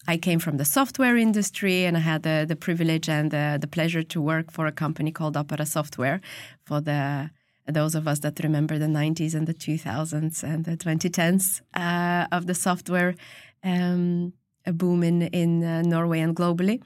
I 0.07 0.17
came 0.17 0.39
from 0.39 0.57
the 0.57 0.65
software 0.65 1.17
industry 1.17 1.85
and 1.85 1.95
I 1.95 1.99
had 1.99 2.23
the, 2.23 2.45
the 2.47 2.55
privilege 2.55 3.07
and 3.07 3.29
the, 3.29 3.59
the 3.61 3.67
pleasure 3.67 4.01
to 4.01 4.19
work 4.19 4.51
for 4.51 4.65
a 4.65 4.71
company 4.71 5.11
called 5.11 5.37
Opera 5.37 5.67
Software 5.67 6.19
for 6.65 6.81
the 6.81 7.29
those 7.71 7.95
of 7.95 8.07
us 8.07 8.19
that 8.19 8.39
remember 8.43 8.77
the 8.77 8.85
90s 8.85 9.33
and 9.33 9.47
the 9.47 9.53
2000s 9.53 10.43
and 10.43 10.65
the 10.65 10.77
2010s 10.77 11.61
uh, 11.75 12.27
of 12.31 12.47
the 12.47 12.55
software 12.55 13.15
um, 13.63 14.33
boom 14.65 15.03
in, 15.03 15.23
in 15.23 15.63
uh, 15.63 15.81
Norway 15.81 16.19
and 16.19 16.35
globally 16.35 16.81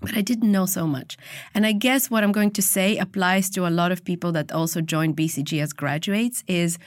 but 0.00 0.16
I 0.16 0.22
didn't 0.22 0.50
know 0.50 0.66
so 0.66 0.86
much. 0.86 1.16
And 1.54 1.66
I 1.66 1.72
guess 1.72 2.10
what 2.10 2.24
I'm 2.24 2.32
going 2.32 2.52
to 2.52 2.62
say 2.62 2.96
applies 2.96 3.50
to 3.50 3.66
a 3.66 3.70
lot 3.70 3.92
of 3.92 4.02
people 4.04 4.32
that 4.32 4.50
also 4.50 4.80
join 4.80 5.14
BCG 5.14 5.62
as 5.62 5.72
graduates 5.72 6.42
is 6.46 6.78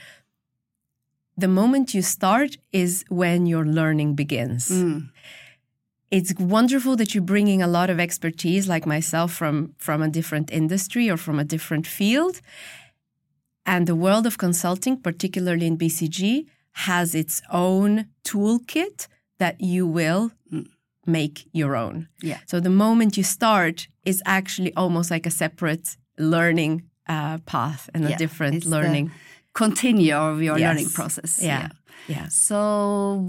the 1.36 1.48
moment 1.48 1.94
you 1.94 2.02
start 2.02 2.56
is 2.72 3.04
when 3.08 3.46
your 3.46 3.64
learning 3.64 4.14
begins. 4.14 4.68
It's 6.16 6.32
wonderful 6.38 6.94
that 6.96 7.12
you're 7.12 7.24
bringing 7.34 7.60
a 7.62 7.66
lot 7.66 7.90
of 7.90 7.98
expertise 7.98 8.68
like 8.74 8.86
myself 8.86 9.32
from 9.32 9.74
from 9.78 10.02
a 10.02 10.08
different 10.08 10.50
industry 10.52 11.10
or 11.12 11.16
from 11.16 11.38
a 11.38 11.44
different 11.44 11.86
field. 11.86 12.40
And 13.64 13.86
the 13.86 13.94
world 14.04 14.26
of 14.26 14.36
consulting, 14.36 15.02
particularly 15.02 15.66
in 15.66 15.76
BCG, 15.76 16.46
has 16.88 17.14
its 17.14 17.42
own 17.50 18.06
toolkit 18.28 19.08
that 19.38 19.56
you 19.60 19.86
will 19.98 20.30
make 21.06 21.36
your 21.52 21.74
own. 21.76 22.08
Yeah. 22.22 22.38
So 22.46 22.60
the 22.60 22.70
moment 22.84 23.16
you 23.16 23.24
start 23.24 23.88
is 24.04 24.22
actually 24.24 24.72
almost 24.76 25.10
like 25.10 25.26
a 25.26 25.30
separate 25.30 25.96
learning 26.18 26.82
uh, 27.08 27.38
path 27.46 27.90
and 27.94 28.04
a 28.04 28.16
different 28.16 28.64
learning. 28.64 29.10
Continue 29.52 30.14
of 30.14 30.42
your 30.42 30.58
Yes. 30.58 30.68
learning 30.68 30.90
process. 30.90 31.40
Yeah. 31.42 31.68
Yeah. 32.08 32.28
So 32.28 32.58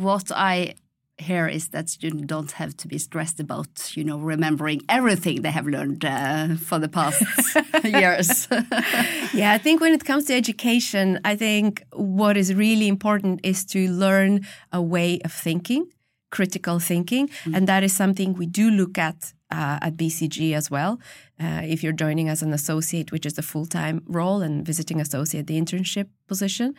what 0.02 0.32
I 0.32 0.76
hear 1.18 1.48
is 1.48 1.70
that 1.70 1.90
students 1.90 2.26
don't 2.26 2.52
have 2.52 2.76
to 2.78 2.88
be 2.88 2.98
stressed 2.98 3.40
about, 3.40 3.96
you 3.96 4.04
know, 4.04 4.18
remembering 4.18 4.82
everything 4.90 5.42
they 5.42 5.52
have 5.52 5.66
learned 5.66 6.04
uh, 6.04 6.56
for 6.56 6.80
the 6.80 6.90
past 6.90 7.24
years. 7.84 8.48
yeah, 9.34 9.54
I 9.54 9.58
think 9.58 9.82
when 9.82 9.94
it 9.94 10.04
comes 10.04 10.26
to 10.26 10.34
education, 10.34 11.20
I 11.24 11.36
think 11.36 11.84
what 11.94 12.38
is 12.38 12.54
really 12.54 12.88
important 12.88 13.40
is 13.44 13.66
to 13.68 13.90
learn 13.90 14.46
a 14.72 14.82
way 14.82 15.20
of 15.24 15.32
thinking, 15.32 15.88
critical 16.32 16.80
thinking, 16.80 17.30
and 17.54 17.68
that 17.68 17.84
is 17.84 17.94
something 17.94 18.34
we 18.34 18.46
do 18.46 18.70
look 18.70 18.98
at 18.98 19.34
uh, 19.52 19.80
at 19.82 19.96
BCG 19.96 20.54
as 20.54 20.70
well. 20.72 21.00
uh, 21.40 21.62
if 21.64 21.84
you're 21.84 21.94
joining 21.94 22.30
as 22.30 22.42
an 22.42 22.54
associate, 22.54 23.12
which 23.12 23.26
is 23.26 23.34
the 23.34 23.42
full 23.42 23.66
time 23.66 24.02
role, 24.08 24.42
and 24.42 24.66
visiting 24.66 25.02
associate, 25.02 25.48
the 25.48 25.60
internship 25.60 26.08
position. 26.28 26.76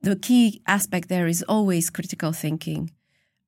The 0.00 0.16
key 0.16 0.62
aspect 0.66 1.08
there 1.08 1.28
is 1.28 1.44
always 1.48 1.90
critical 1.90 2.32
thinking. 2.32 2.90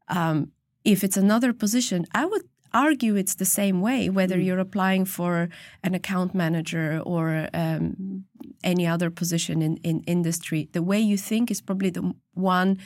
Um, 0.08 0.50
if 0.84 1.02
it's 1.02 1.16
another 1.16 1.52
position, 1.52 2.04
I 2.14 2.26
would 2.26 2.42
argue 2.72 3.14
it's 3.16 3.36
the 3.36 3.44
same 3.44 3.80
way, 3.80 4.10
whether 4.10 4.36
Mm. 4.36 4.44
you're 4.44 4.58
applying 4.58 5.04
for 5.06 5.48
an 5.82 5.94
account 5.94 6.34
manager 6.34 7.00
or 7.04 7.48
um, 7.54 8.24
any 8.64 8.86
other 8.86 9.10
position 9.10 9.62
in, 9.62 9.76
in 9.84 10.00
industry. 10.06 10.68
The 10.72 10.82
way 10.82 11.00
you 11.00 11.16
think 11.16 11.50
is 11.50 11.62
probably 11.62 11.90
the 11.90 12.12
one 12.34 12.76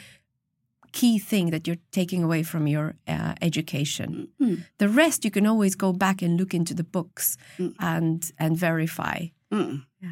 key 0.93 1.19
thing 1.19 1.51
that 1.51 1.67
you're 1.67 1.81
taking 1.91 2.23
away 2.25 2.43
from 2.43 2.67
your 2.67 2.95
uh, 3.07 3.35
education. 3.43 4.29
Mm. 4.41 4.65
The 4.79 4.89
rest 4.89 5.25
you 5.25 5.31
can 5.31 5.47
always 5.47 5.75
go 5.75 5.93
back 5.93 6.23
and 6.23 6.39
look 6.39 6.55
into 6.55 6.75
the 6.75 6.85
books 6.85 7.37
Mm. 7.59 7.75
and 7.79 8.33
and 8.39 8.57
verify. 8.57 9.29
Mm. 9.53 9.85
Yeah. 10.01 10.11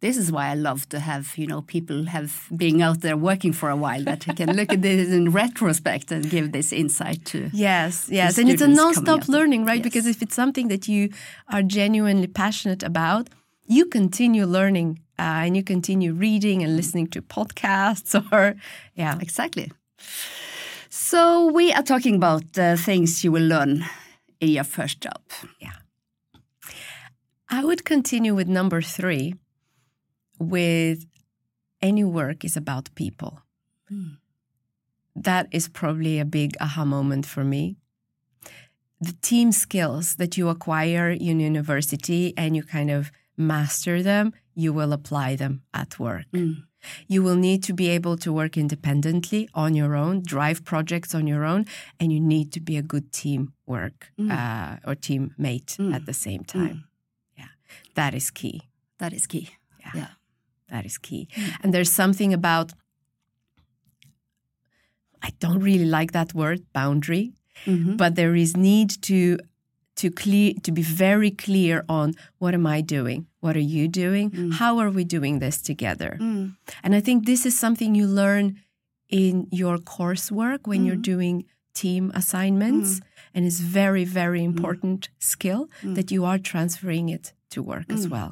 This 0.00 0.16
is 0.16 0.32
why 0.32 0.48
I 0.48 0.54
love 0.54 0.88
to 0.88 0.98
have 0.98 1.38
you 1.38 1.46
know 1.46 1.62
people 1.62 2.06
have 2.06 2.48
being 2.56 2.82
out 2.82 3.02
there 3.02 3.16
working 3.16 3.52
for 3.52 3.70
a 3.70 3.76
while 3.76 4.02
that 4.04 4.26
can 4.36 4.56
look 4.56 4.72
at 4.72 4.82
this 4.82 5.08
in 5.10 5.30
retrospect 5.42 6.10
and 6.10 6.28
give 6.28 6.50
this 6.50 6.72
insight 6.72 7.24
to. 7.26 7.50
Yes, 7.52 8.08
yes, 8.10 8.38
and 8.38 8.48
it's 8.48 8.62
a 8.62 8.66
non-stop 8.66 9.28
learning, 9.28 9.64
right? 9.64 9.76
Yes. 9.76 9.84
Because 9.84 10.06
if 10.06 10.20
it's 10.20 10.34
something 10.34 10.68
that 10.68 10.88
you 10.88 11.10
are 11.52 11.62
genuinely 11.62 12.26
passionate 12.26 12.82
about, 12.82 13.30
you 13.66 13.86
continue 13.86 14.44
learning 14.44 14.98
uh, 15.18 15.46
and 15.46 15.56
you 15.56 15.62
continue 15.62 16.12
reading 16.12 16.64
and 16.64 16.76
listening 16.76 17.06
to 17.08 17.22
podcasts 17.22 18.12
or 18.32 18.56
yeah. 18.94 19.16
Exactly. 19.20 19.70
So 20.88 21.46
we 21.46 21.72
are 21.72 21.82
talking 21.82 22.16
about 22.16 22.58
uh, 22.58 22.76
things 22.76 23.22
you 23.22 23.30
will 23.30 23.46
learn 23.46 23.84
in 24.40 24.48
your 24.48 24.64
first 24.64 25.00
job. 25.00 25.22
I 27.52 27.62
would 27.64 27.84
continue 27.84 28.34
with 28.34 28.48
number 28.48 28.80
three 28.80 29.34
with 30.38 31.04
any 31.82 32.02
work 32.02 32.44
is 32.44 32.56
about 32.56 32.88
people. 32.94 33.40
Mm. 33.92 34.16
That 35.14 35.48
is 35.52 35.68
probably 35.68 36.18
a 36.18 36.24
big 36.24 36.56
aha 36.60 36.84
moment 36.86 37.26
for 37.26 37.44
me. 37.44 37.76
The 39.00 39.14
team 39.20 39.52
skills 39.52 40.14
that 40.16 40.38
you 40.38 40.48
acquire 40.48 41.10
in 41.10 41.40
university 41.40 42.32
and 42.38 42.56
you 42.56 42.62
kind 42.62 42.90
of 42.90 43.10
master 43.36 44.02
them, 44.02 44.32
you 44.54 44.72
will 44.72 44.92
apply 44.92 45.36
them 45.36 45.62
at 45.74 45.98
work. 45.98 46.24
Mm. 46.32 46.62
You 47.06 47.22
will 47.22 47.36
need 47.36 47.62
to 47.64 47.74
be 47.74 47.88
able 47.90 48.16
to 48.18 48.32
work 48.32 48.56
independently 48.56 49.48
on 49.54 49.74
your 49.74 49.94
own, 49.94 50.22
drive 50.22 50.64
projects 50.64 51.14
on 51.14 51.26
your 51.26 51.44
own, 51.44 51.66
and 52.00 52.12
you 52.12 52.20
need 52.20 52.50
to 52.52 52.60
be 52.60 52.76
a 52.78 52.82
good 52.82 53.12
team 53.12 53.52
work 53.66 54.10
Mm. 54.18 54.30
uh, 54.30 54.78
or 54.88 54.94
teammate 54.94 55.76
Mm. 55.76 55.94
at 55.94 56.06
the 56.06 56.14
same 56.14 56.44
time. 56.44 56.84
That 57.94 58.14
is 58.14 58.30
key. 58.30 58.62
That 58.98 59.12
is 59.12 59.26
key. 59.26 59.48
Yeah, 59.80 59.90
Yeah. 59.94 60.08
that 60.70 60.84
is 60.86 60.98
key. 60.98 61.28
Mm. 61.34 61.56
And 61.62 61.74
there's 61.74 61.90
something 61.92 62.32
about 62.34 62.72
I 65.22 65.30
don't 65.38 65.60
really 65.60 65.84
like 65.84 66.12
that 66.12 66.34
word 66.34 66.60
boundary, 66.72 67.32
Mhm. 67.66 67.96
but 67.96 68.14
there 68.14 68.34
is 68.34 68.56
need 68.56 68.90
to 69.02 69.38
to 69.94 70.10
clear 70.10 70.54
to 70.62 70.72
be 70.72 70.82
very 70.82 71.30
clear 71.30 71.84
on 71.88 72.14
what 72.38 72.54
am 72.54 72.66
I 72.66 72.80
doing? 72.80 73.26
What 73.40 73.56
are 73.56 73.68
you 73.76 73.88
doing? 73.88 74.30
Mm. 74.30 74.52
How 74.54 74.78
are 74.78 74.90
we 74.90 75.04
doing 75.04 75.38
this 75.38 75.60
together? 75.60 76.16
Mm. 76.18 76.56
And 76.82 76.94
I 76.94 77.00
think 77.00 77.26
this 77.26 77.44
is 77.44 77.58
something 77.58 77.94
you 77.94 78.06
learn 78.06 78.56
in 79.10 79.48
your 79.52 79.76
coursework 79.78 80.60
when 80.66 80.86
you're 80.86 80.96
Mm. 80.96 81.02
doing 81.14 81.44
team 81.74 82.10
assignments. 82.14 83.00
And 83.34 83.44
it's 83.44 83.60
very, 83.60 84.04
very 84.06 84.42
important 84.42 85.10
skill 85.18 85.68
Mm. 85.82 85.94
that 85.94 86.10
you 86.10 86.24
are 86.24 86.38
transferring 86.38 87.10
it 87.10 87.34
to 87.52 87.62
work 87.62 87.86
as 87.92 88.06
Mm. 88.06 88.10
well. 88.10 88.30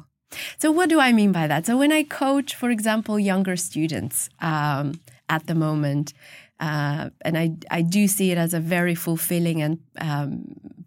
So, 0.57 0.71
what 0.71 0.89
do 0.89 0.99
I 0.99 1.11
mean 1.11 1.31
by 1.31 1.47
that? 1.47 1.65
So, 1.65 1.77
when 1.77 1.91
I 1.91 2.03
coach, 2.03 2.55
for 2.55 2.69
example, 2.69 3.19
younger 3.19 3.55
students 3.57 4.29
um, 4.39 4.85
at 5.27 5.43
the 5.47 5.55
moment, 5.55 6.13
uh, 6.59 7.09
and 7.25 7.37
I, 7.37 7.45
I 7.79 7.81
do 7.81 8.07
see 8.07 8.31
it 8.31 8.37
as 8.37 8.53
a 8.53 8.59
very 8.59 8.95
fulfilling 8.95 9.61
and 9.61 9.79
um, 9.99 10.43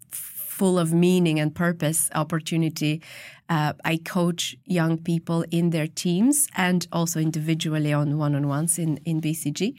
full 0.09 0.79
of 0.79 0.93
meaning 0.93 1.39
and 1.39 1.53
purpose 1.53 2.09
opportunity. 2.15 3.01
Uh, 3.49 3.73
I 3.83 3.97
coach 3.97 4.55
young 4.65 4.97
people 4.97 5.45
in 5.51 5.69
their 5.69 5.87
teams 5.87 6.47
and 6.55 6.87
also 6.91 7.19
individually 7.19 7.93
on 7.93 8.17
one 8.17 8.33
on 8.35 8.47
ones 8.47 8.79
in, 8.79 8.97
in 9.05 9.21
BCG. 9.21 9.75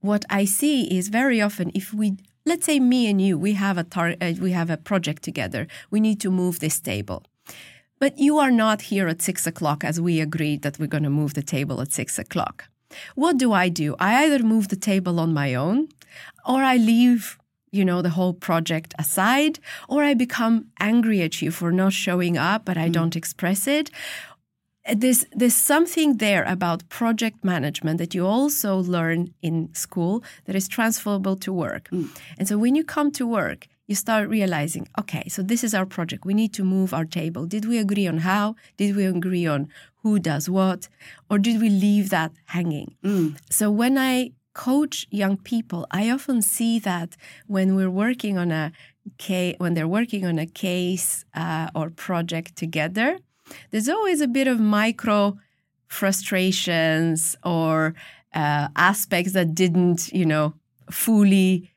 What 0.00 0.24
I 0.30 0.44
see 0.46 0.84
is 0.98 1.08
very 1.08 1.40
often 1.40 1.70
if 1.74 1.92
we 1.94 2.16
let's 2.44 2.66
say 2.66 2.80
me 2.80 3.08
and 3.10 3.20
you 3.20 3.38
we 3.38 3.52
have 3.52 3.78
a 3.78 3.84
tar- 3.84 4.16
uh, 4.20 4.32
we 4.40 4.50
have 4.50 4.68
a 4.70 4.76
project 4.76 5.22
together 5.22 5.68
we 5.92 6.00
need 6.00 6.18
to 6.20 6.30
move 6.30 6.58
this 6.58 6.80
table 6.80 7.22
but 8.02 8.18
you 8.18 8.38
are 8.38 8.50
not 8.50 8.82
here 8.90 9.06
at 9.06 9.22
six 9.22 9.46
o'clock 9.46 9.84
as 9.84 10.00
we 10.00 10.20
agreed 10.20 10.62
that 10.62 10.76
we're 10.76 10.94
going 10.94 11.04
to 11.04 11.18
move 11.20 11.34
the 11.34 11.48
table 11.56 11.80
at 11.80 11.92
six 11.92 12.18
o'clock. 12.18 12.64
What 13.14 13.38
do 13.38 13.52
i 13.52 13.68
do? 13.68 13.94
I 14.00 14.24
either 14.24 14.42
move 14.42 14.66
the 14.66 14.82
table 14.90 15.20
on 15.20 15.32
my 15.32 15.54
own 15.54 15.78
or 16.52 16.60
i 16.72 16.76
leave 16.76 17.38
you 17.70 17.84
know 17.84 18.02
the 18.02 18.14
whole 18.16 18.34
project 18.48 18.92
aside 18.98 19.60
or 19.88 20.02
i 20.02 20.14
become 20.14 20.56
angry 20.80 21.22
at 21.22 21.40
you 21.40 21.50
for 21.52 21.70
not 21.70 21.92
showing 21.92 22.36
up 22.36 22.64
but 22.64 22.76
i 22.76 22.88
mm. 22.88 22.92
don't 22.98 23.16
express 23.22 23.60
it. 23.78 23.86
There's 25.02 25.22
there's 25.40 25.60
something 25.74 26.08
there 26.26 26.44
about 26.56 26.88
project 26.88 27.38
management 27.44 27.96
that 27.98 28.14
you 28.16 28.26
also 28.26 28.70
learn 28.96 29.20
in 29.48 29.56
school 29.84 30.14
that 30.46 30.56
is 30.56 30.66
transferable 30.76 31.36
to 31.44 31.50
work. 31.64 31.84
Mm. 31.90 32.08
And 32.38 32.48
so 32.48 32.54
when 32.58 32.74
you 32.78 32.84
come 32.96 33.10
to 33.12 33.24
work, 33.40 33.68
you 33.86 33.94
start 33.94 34.28
realizing, 34.28 34.88
okay, 34.98 35.28
so 35.28 35.42
this 35.42 35.64
is 35.64 35.74
our 35.74 35.86
project. 35.86 36.24
We 36.24 36.34
need 36.34 36.54
to 36.54 36.64
move 36.64 36.94
our 36.94 37.04
table. 37.04 37.46
Did 37.46 37.64
we 37.64 37.78
agree 37.78 38.06
on 38.06 38.18
how? 38.18 38.54
Did 38.76 38.96
we 38.96 39.04
agree 39.04 39.46
on 39.46 39.68
who 40.02 40.18
does 40.18 40.48
what? 40.48 40.88
Or 41.28 41.38
did 41.38 41.60
we 41.60 41.68
leave 41.68 42.10
that 42.10 42.32
hanging? 42.46 42.96
So 43.50 43.70
when 43.70 43.98
I 43.98 44.32
coach 44.54 45.06
young 45.10 45.36
people, 45.36 45.86
I 45.90 46.10
often 46.10 46.42
see 46.42 46.78
that 46.80 47.16
when 47.46 47.74
we're 47.74 47.90
working 47.90 48.38
on 48.38 48.52
a 48.52 48.72
case, 49.18 49.56
when 49.58 49.74
they're 49.74 49.88
working 49.88 50.24
on 50.26 50.38
a 50.38 50.46
case 50.46 51.24
uh, 51.34 51.68
or 51.74 51.90
project 51.90 52.56
together, 52.56 53.18
there's 53.70 53.88
always 53.88 54.20
a 54.20 54.28
bit 54.28 54.46
of 54.46 54.60
micro 54.60 55.36
frustrations 55.88 57.36
or 57.44 57.94
uh, 58.34 58.68
aspects 58.76 59.32
that 59.32 59.54
didn't, 59.54 60.08
you 60.12 60.24
know, 60.24 60.54
fully 60.90 61.71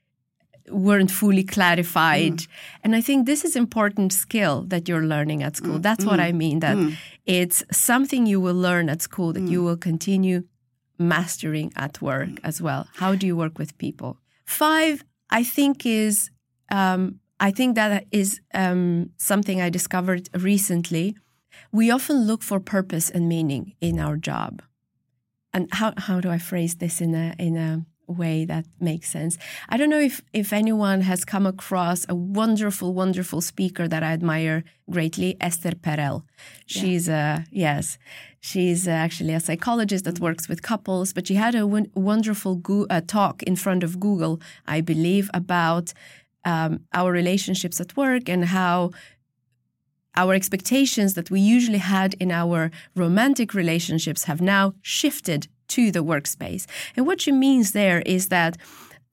weren't 0.69 1.11
fully 1.11 1.43
clarified. 1.43 2.37
Mm. 2.37 2.47
And 2.83 2.95
I 2.95 3.01
think 3.01 3.25
this 3.25 3.45
is 3.45 3.55
important 3.55 4.13
skill 4.13 4.63
that 4.67 4.87
you're 4.87 5.05
learning 5.05 5.43
at 5.43 5.55
school. 5.55 5.77
Mm. 5.77 5.83
That's 5.83 6.05
what 6.05 6.19
I 6.19 6.31
mm. 6.31 6.37
mean 6.37 6.59
that 6.59 6.77
it's 7.25 7.63
something 7.71 8.25
you 8.25 8.39
will 8.39 8.55
learn 8.55 8.89
at 8.89 9.01
school 9.01 9.33
that 9.33 9.43
you 9.43 9.63
will 9.63 9.77
continue 9.77 10.43
mastering 10.97 11.71
at 11.75 12.01
work 12.01 12.29
as 12.43 12.61
well. 12.61 12.87
How 12.95 13.15
do 13.15 13.27
you 13.27 13.35
work 13.35 13.57
with 13.59 13.77
people? 13.77 14.17
Five, 14.45 15.03
I 15.29 15.43
think 15.43 15.85
is 15.85 16.29
um, 16.71 17.19
I 17.39 17.51
think 17.51 17.75
that 17.75 18.05
is 18.11 18.39
um, 18.53 19.11
something 19.17 19.61
I 19.61 19.69
discovered 19.69 20.29
recently. 20.33 21.15
We 21.71 21.91
often 21.91 22.25
look 22.25 22.41
for 22.41 22.59
purpose 22.59 23.09
and 23.09 23.27
meaning 23.27 23.73
in 23.81 23.99
our 23.99 24.17
job. 24.17 24.61
And 25.53 25.67
how, 25.71 25.93
how 25.97 26.19
do 26.19 26.29
I 26.29 26.37
phrase 26.37 26.75
this 26.75 27.01
in 27.01 27.15
a 27.15 27.33
in 27.39 27.55
a 27.55 27.85
way 28.07 28.45
that 28.45 28.65
makes 28.79 29.09
sense? 29.09 29.37
I 29.69 29.77
don't 29.77 29.89
know 29.89 29.99
if 29.99 30.21
if 30.33 30.53
anyone 30.53 31.01
has 31.01 31.25
come 31.25 31.45
across 31.45 32.05
a 32.09 32.15
wonderful, 32.15 32.93
wonderful 32.93 33.41
speaker 33.41 33.87
that 33.87 34.03
I 34.03 34.11
admire 34.13 34.63
greatly, 34.89 35.37
Esther 35.39 35.71
Perel. 35.71 36.23
She's 36.65 37.07
a 37.09 37.45
yes, 37.51 37.97
she's 38.39 38.87
actually 38.87 39.33
a 39.33 39.39
psychologist 39.39 40.05
that 40.05 40.19
works 40.19 40.47
with 40.47 40.61
couples, 40.61 41.13
but 41.13 41.27
she 41.27 41.35
had 41.35 41.55
a 41.55 41.67
wonderful 41.67 42.55
go- 42.55 42.87
uh, 42.89 43.01
talk 43.05 43.43
in 43.43 43.55
front 43.55 43.83
of 43.83 43.99
Google, 43.99 44.39
I 44.67 44.81
believe, 44.81 45.29
about 45.33 45.93
um, 46.45 46.81
our 46.93 47.11
relationships 47.11 47.81
at 47.81 47.97
work 47.97 48.29
and 48.29 48.45
how 48.45 48.91
our 50.15 50.33
expectations 50.33 51.13
that 51.15 51.29
we 51.29 51.39
usually 51.39 51.79
had 51.79 52.13
in 52.15 52.31
our 52.31 52.71
romantic 52.95 53.53
relationships 53.53 54.25
have 54.25 54.41
now 54.41 54.73
shifted 54.81 55.47
to 55.75 55.91
the 55.91 56.03
workspace. 56.03 56.65
And 56.95 57.05
what 57.05 57.21
she 57.21 57.31
means 57.31 57.71
there 57.71 58.01
is 58.01 58.29
that 58.29 58.57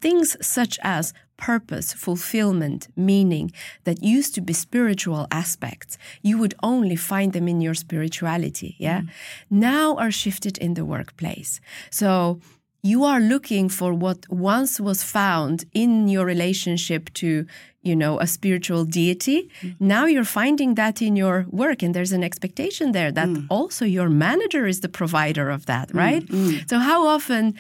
things 0.01 0.37
such 0.41 0.79
as 0.83 1.13
purpose, 1.37 1.93
fulfillment, 1.93 2.89
meaning 2.97 3.51
that 3.85 4.03
used 4.17 4.33
to 4.35 4.41
be 4.41 4.53
spiritual 4.53 5.27
aspects, 5.31 5.99
you 6.23 6.39
would 6.39 6.55
only 6.63 6.97
find 6.97 7.33
them 7.33 7.49
in 7.49 7.61
your 7.61 7.75
spirituality, 7.75 8.77
yeah, 8.79 9.01
mm-hmm. 9.01 9.61
now 9.61 9.97
are 9.97 10.13
shifted 10.13 10.57
in 10.59 10.75
the 10.75 10.85
workplace. 10.85 11.61
So 11.91 12.41
you 12.83 13.05
are 13.05 13.21
looking 13.21 13.69
for 13.69 13.93
what 13.95 14.21
once 14.29 14.81
was 14.81 15.03
found 15.05 15.65
in 15.73 16.09
your 16.09 16.27
relationship 16.27 17.13
to 17.15 17.47
you 17.83 17.97
know 17.97 18.21
a 18.21 18.27
spiritual 18.27 18.85
deity. 18.85 19.51
Mm-hmm. 19.61 19.87
Now 19.87 20.07
you're 20.07 20.25
finding 20.25 20.75
that 20.75 21.03
in 21.03 21.17
your 21.17 21.47
work 21.51 21.83
and 21.83 21.95
there's 21.95 22.13
an 22.13 22.25
expectation 22.25 22.93
there 22.93 23.13
that 23.13 23.29
mm. 23.29 23.47
also 23.51 23.85
your 23.85 24.09
manager 24.09 24.67
is 24.67 24.81
the 24.81 24.89
provider 24.89 25.51
of 25.51 25.67
that 25.67 25.89
mm, 25.89 25.99
right? 25.99 26.27
Mm. 26.27 26.69
so 26.69 26.79
how 26.79 27.07
often 27.07 27.55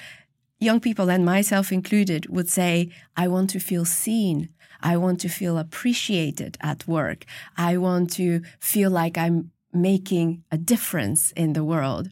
young 0.61 0.81
people 0.81 1.11
and 1.11 1.25
myself 1.25 1.73
included 1.73 2.27
would 2.29 2.49
say 2.49 2.89
i 3.17 3.27
want 3.27 3.51
to 3.51 3.59
feel 3.59 3.85
seen. 3.85 4.49
I 4.83 4.97
want 4.97 5.21
to 5.21 5.29
feel 5.29 5.59
appreciated 5.59 6.59
at 6.61 6.87
work. 6.87 7.25
I 7.57 7.77
want 7.77 8.13
to 8.15 8.43
feel 8.59 8.91
like 8.91 9.17
I'm 9.17 9.53
making 9.73 10.45
a 10.51 10.59
difference 10.59 11.33
in 11.33 11.55
the 11.55 11.65
world. 11.65 12.11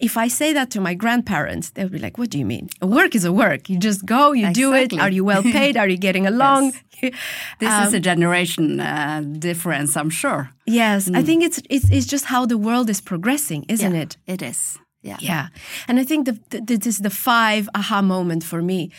If 0.00 0.16
I 0.16 0.28
say 0.28 0.52
that 0.52 0.70
to 0.72 0.80
my 0.80 0.94
grandparents, 0.94 1.70
they'll 1.70 1.88
be 1.88 1.98
like, 1.98 2.18
What 2.18 2.30
do 2.30 2.38
you 2.38 2.46
mean? 2.46 2.68
A 2.80 2.86
work 2.86 3.14
is 3.14 3.24
a 3.24 3.32
work. 3.32 3.68
You 3.68 3.78
just 3.78 4.04
go, 4.04 4.32
you 4.32 4.52
do 4.52 4.72
it. 4.74 4.92
Are 4.98 5.10
you 5.10 5.24
well 5.24 5.42
paid? 5.42 5.76
Are 5.76 5.88
you 5.88 5.98
getting 5.98 6.26
along? 6.34 6.72
This 7.00 7.12
is 7.60 7.88
um, 7.88 7.94
a 7.94 8.00
generation 8.00 8.80
uh, 8.80 9.22
difference, 9.38 9.96
I'm 9.96 10.10
sure. 10.10 10.50
Yes, 10.66 11.08
I 11.08 11.22
mm. 11.22 11.26
think 11.26 11.42
it's, 11.44 11.60
it's 11.70 11.88
it's 11.90 12.06
just 12.06 12.26
how 12.26 12.46
the 12.46 12.58
world 12.58 12.90
is 12.90 13.00
progressing, 13.00 13.64
isn't 13.68 13.94
Yeah, 13.94 14.02
it? 14.02 14.16
It 14.26 14.42
is. 14.42 14.78
Yeah. 15.02 15.16
Yeah, 15.20 15.48
and 15.88 15.98
I 15.98 16.04
think 16.04 16.26
the, 16.26 16.38
the, 16.50 16.60
this 16.60 16.86
is 16.86 16.98
the 16.98 17.10
five 17.10 17.68
aha 17.74 18.02
moment 18.02 18.44
for 18.44 18.60
me. 18.62 18.90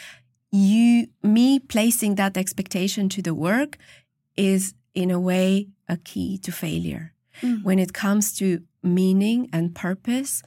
You, 0.51 1.07
me 1.23 1.59
placing 1.59 2.15
that 2.15 2.37
expectation 2.37 3.07
to 3.09 3.21
the 3.21 3.33
work 3.33 3.77
is 4.35 4.73
in 4.93 5.11
a 5.11 5.19
way 5.19 5.67
a 5.87 5.97
key 5.97 6.37
to 6.39 6.51
failure. 6.51 7.13
Mm. 7.41 7.63
When 7.63 7.79
it 7.79 7.93
comes 7.93 8.33
to 8.37 8.61
meaning 8.83 9.49
and 9.53 9.75
purpose, 9.75 10.43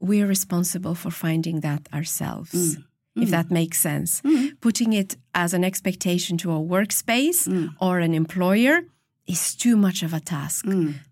we're 0.00 0.26
responsible 0.26 0.94
for 0.94 1.10
finding 1.10 1.60
that 1.60 1.88
ourselves. 1.92 2.76
Mm. 2.76 2.84
If 3.16 3.28
mm. 3.28 3.30
that 3.32 3.50
makes 3.50 3.80
sense. 3.80 4.20
Mm. 4.22 4.60
Putting 4.60 4.92
it 4.92 5.16
as 5.34 5.52
an 5.52 5.64
expectation 5.64 6.38
to 6.38 6.52
a 6.52 6.60
workspace 6.60 7.46
or 7.80 7.98
an 7.98 8.14
employer 8.14 8.82
is 9.26 9.54
too 9.54 9.76
much 9.76 10.02
of 10.02 10.12
a 10.14 10.20
task. 10.20 10.64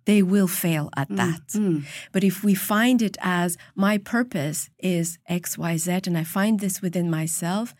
They 0.05 0.23
will 0.23 0.49
fail 0.49 0.91
at 0.97 1.09
that. 1.17 1.43
But 2.13 2.25
if 2.25 2.43
we 2.43 2.55
find 2.55 3.03
it 3.03 3.17
as 3.21 3.57
my 3.75 3.99
purpose 3.99 4.71
is 4.79 5.19
XYZ 5.31 6.07
and 6.07 6.17
I 6.19 6.25
find 6.25 6.61
this 6.61 6.81
within 6.83 7.11
myself, 7.11 7.75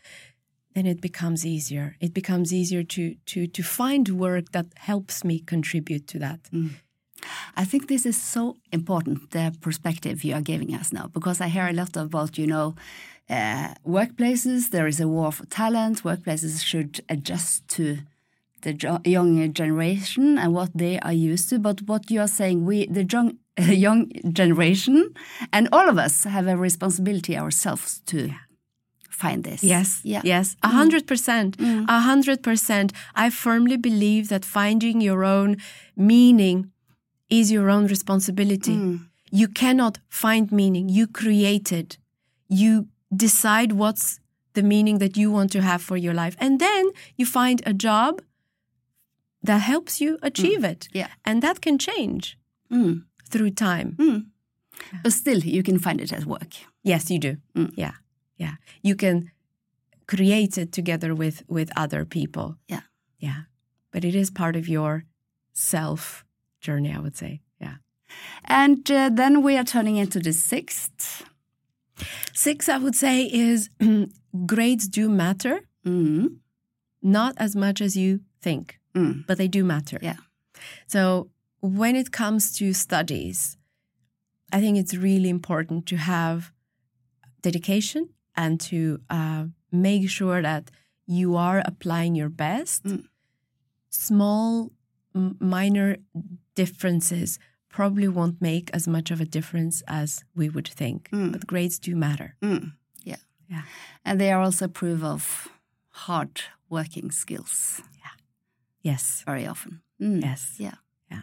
then 0.75 0.87
it 0.87 1.01
becomes 1.01 1.45
easier. 1.45 1.97
It 2.01 2.13
becomes 2.15 2.53
easier 2.53 2.85
to 2.95 3.03
to 3.31 3.47
to 3.47 3.63
find 3.63 4.09
work 4.09 4.53
that 4.53 4.67
helps 4.77 5.25
me 5.25 5.41
contribute 5.41 6.07
to 6.09 6.19
that. 6.19 6.41
I 7.57 7.65
think 7.65 7.89
this 7.89 8.07
is 8.07 8.17
so 8.17 8.57
important, 8.73 9.31
the 9.31 9.53
perspective 9.61 10.25
you 10.25 10.35
are 10.35 10.41
giving 10.41 10.75
us 10.75 10.93
now, 10.93 11.09
because 11.13 11.41
I 11.41 11.49
hear 11.49 11.67
a 11.67 11.73
lot 11.73 11.97
about, 11.97 12.39
you 12.39 12.47
know, 12.47 12.75
uh, 13.31 13.75
workplaces, 13.87 14.71
there 14.71 14.87
is 14.87 15.01
a 15.01 15.09
war 15.09 15.33
for 15.33 15.47
talent, 15.47 16.03
workplaces 16.03 16.63
should 16.65 17.01
adjust 17.09 17.69
to 17.69 17.99
the 18.63 19.01
young 19.05 19.53
generation 19.53 20.39
and 20.39 20.53
what 20.55 20.71
they 20.75 20.99
are 21.01 21.13
used 21.13 21.49
to. 21.51 21.59
But 21.59 21.83
what 21.83 22.11
you 22.11 22.21
are 22.21 22.29
saying, 22.29 22.65
we, 22.65 22.87
the 22.87 23.05
young, 23.05 23.39
young 23.59 24.11
generation, 24.33 25.15
and 25.53 25.69
all 25.73 25.89
of 25.89 25.99
us 25.99 26.25
have 26.25 26.47
a 26.49 26.57
responsibility 26.57 27.37
ourselves 27.37 28.01
to 28.07 28.31
find 29.11 29.45
this. 29.45 29.63
Yes, 29.63 30.01
Yeah. 30.05 30.23
yes, 30.25 30.57
a 30.63 30.69
hundred 30.69 31.07
percent, 31.07 31.57
a 31.61 32.01
hundred 32.01 32.43
percent. 32.43 32.93
I 33.15 33.31
firmly 33.31 33.77
believe 33.77 34.29
that 34.29 34.45
finding 34.45 35.01
your 35.01 35.25
own 35.25 35.57
meaning 35.97 36.71
is 37.31 37.51
your 37.51 37.69
own 37.71 37.87
responsibility. 37.87 38.75
Hmm. 38.75 38.97
You 39.31 39.49
cannot 39.49 39.99
find 40.09 40.51
meaning. 40.51 40.89
You 40.89 41.07
create 41.07 41.73
it. 41.73 41.99
You 42.49 42.89
decide 43.15 43.73
what's 43.73 44.21
the 44.55 44.63
meaning 44.63 44.99
that 44.99 45.17
you 45.17 45.31
want 45.31 45.53
to 45.53 45.61
have 45.61 45.83
for 45.83 45.97
your 45.97 46.15
life, 46.15 46.37
and 46.41 46.59
then 46.59 46.91
you 47.17 47.27
find 47.27 47.63
a 47.67 47.73
job 47.75 48.23
that 49.43 49.61
helps 49.61 50.01
you 50.01 50.17
hmm. 50.17 50.27
achieve 50.27 50.65
it. 50.65 50.89
Yeah. 50.93 51.09
and 51.25 51.43
that 51.43 51.61
can 51.61 51.79
change 51.79 52.37
Mm. 52.71 53.05
through 53.31 53.51
time. 53.55 53.95
Hmm. 53.99 54.19
But 55.03 55.13
still, 55.13 55.39
you 55.39 55.63
can 55.63 55.79
find 55.79 56.01
it 56.01 56.13
at 56.13 56.25
work. 56.27 56.53
Yes, 56.83 57.11
you 57.11 57.19
do. 57.19 57.37
Yeah, 57.77 57.93
yeah. 58.37 58.57
You 58.83 58.95
can 58.95 59.31
create 60.07 60.59
it 60.59 60.71
together 60.73 61.15
with 61.15 61.43
with 61.49 61.71
other 61.77 62.05
people. 62.05 62.57
Yeah. 62.69 62.83
Yeah, 63.19 63.41
but 63.91 64.05
it 64.05 64.15
is 64.15 64.31
part 64.31 64.57
of 64.57 64.69
your 64.69 65.05
self 65.55 66.25
journey, 66.61 66.93
I 66.93 66.99
would 67.01 67.17
say. 67.17 67.41
Yeah. 67.61 67.77
And 68.45 68.91
uh, 68.91 69.11
then 69.13 69.43
we 69.43 69.57
are 69.57 69.65
turning 69.65 69.97
into 69.97 70.19
the 70.21 70.33
sixth. 70.33 71.25
Six, 72.33 72.69
I 72.69 72.79
would 72.79 72.95
say, 72.95 73.23
is 73.25 73.71
grades 74.47 74.89
do 74.89 75.09
matter, 75.09 75.61
Mm. 75.87 76.39
not 77.03 77.35
as 77.39 77.55
much 77.57 77.81
as 77.81 77.97
you 77.97 78.21
think, 78.43 78.79
Mm. 78.95 79.25
but 79.27 79.39
they 79.39 79.49
do 79.49 79.65
matter. 79.65 79.99
Yeah. 80.03 80.17
So 80.87 81.31
when 81.61 81.97
it 81.97 82.11
comes 82.11 82.53
to 82.59 82.73
studies, 82.73 83.57
I 84.53 84.61
think 84.61 84.77
it's 84.79 84.95
really 84.95 85.29
important 85.29 85.87
to 85.87 85.97
have 85.97 86.53
dedication 87.43 88.09
and 88.37 88.61
to 88.61 89.01
uh, 89.11 89.45
make 89.73 90.09
sure 90.11 90.43
that 90.43 90.71
you 91.07 91.37
are 91.37 91.63
applying 91.65 92.15
your 92.17 92.29
best. 92.31 92.85
Mm. 92.85 93.05
Small, 93.91 94.71
minor 95.15 95.97
differences 96.63 97.39
probably 97.77 98.09
won't 98.09 98.41
make 98.41 98.71
as 98.77 98.87
much 98.89 99.11
of 99.13 99.21
a 99.21 99.25
difference 99.37 99.83
as 99.87 100.25
we 100.35 100.49
would 100.49 100.69
think, 100.69 101.09
Mm. 101.11 101.33
but 101.33 101.47
grades 101.47 101.79
do 101.79 101.95
matter. 101.97 102.35
Mm. 102.43 102.73
Yeah. 103.05 103.21
Yeah. 103.51 103.63
And 104.05 104.19
they 104.21 104.31
are 104.33 104.45
also 104.47 104.69
proof 104.69 105.03
of 105.03 105.49
hard 106.07 106.31
working 106.71 107.13
skills 107.13 107.81
Yeah. 108.03 108.15
Yes. 108.93 109.23
very 109.27 109.47
often. 109.49 109.81
Mm. 110.01 110.23
Yes. 110.23 110.55
Yeah. 110.59 110.75
Yeah. 111.11 111.23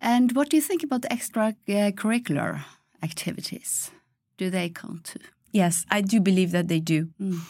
And 0.00 0.32
what 0.36 0.50
do 0.50 0.56
you 0.56 0.62
think 0.68 0.82
about 0.82 1.02
the 1.02 1.08
extracurricular 1.16 2.60
activities? 3.02 3.90
Do 4.38 4.50
they 4.50 4.68
count 4.70 5.04
too? 5.04 5.20
Yes, 5.52 5.84
I 5.90 6.00
do 6.02 6.20
believe 6.20 6.50
that 6.52 6.68
they 6.68 6.80
do. 6.80 7.08
Mm. 7.20 7.40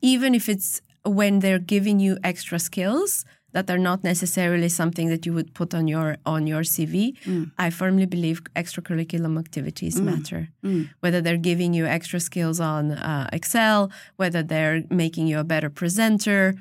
Even 0.00 0.34
if 0.34 0.48
it's 0.48 0.80
when 1.04 1.40
they're 1.40 1.64
giving 1.66 2.00
you 2.00 2.16
extra 2.22 2.58
skills 2.58 3.24
that 3.52 3.70
are 3.70 3.78
not 3.78 4.04
necessarily 4.04 4.68
something 4.68 5.08
that 5.08 5.24
you 5.26 5.32
would 5.32 5.52
put 5.54 5.74
on 5.74 5.88
your 5.88 6.16
on 6.24 6.46
your 6.46 6.62
CV, 6.64 7.14
Mm. 7.24 7.50
I 7.58 7.70
firmly 7.70 8.06
believe 8.06 8.42
extracurriculum 8.54 9.38
activities 9.38 10.00
matter. 10.00 10.48
Mm. 10.62 10.88
Whether 11.00 11.20
they're 11.22 11.44
giving 11.50 11.74
you 11.74 11.86
extra 11.86 12.20
skills 12.20 12.60
on 12.60 12.92
uh, 12.92 13.26
Excel, 13.32 13.90
whether 14.16 14.42
they're 14.42 14.82
making 14.90 15.28
you 15.30 15.38
a 15.40 15.44
better 15.44 15.70
presenter, 15.70 16.54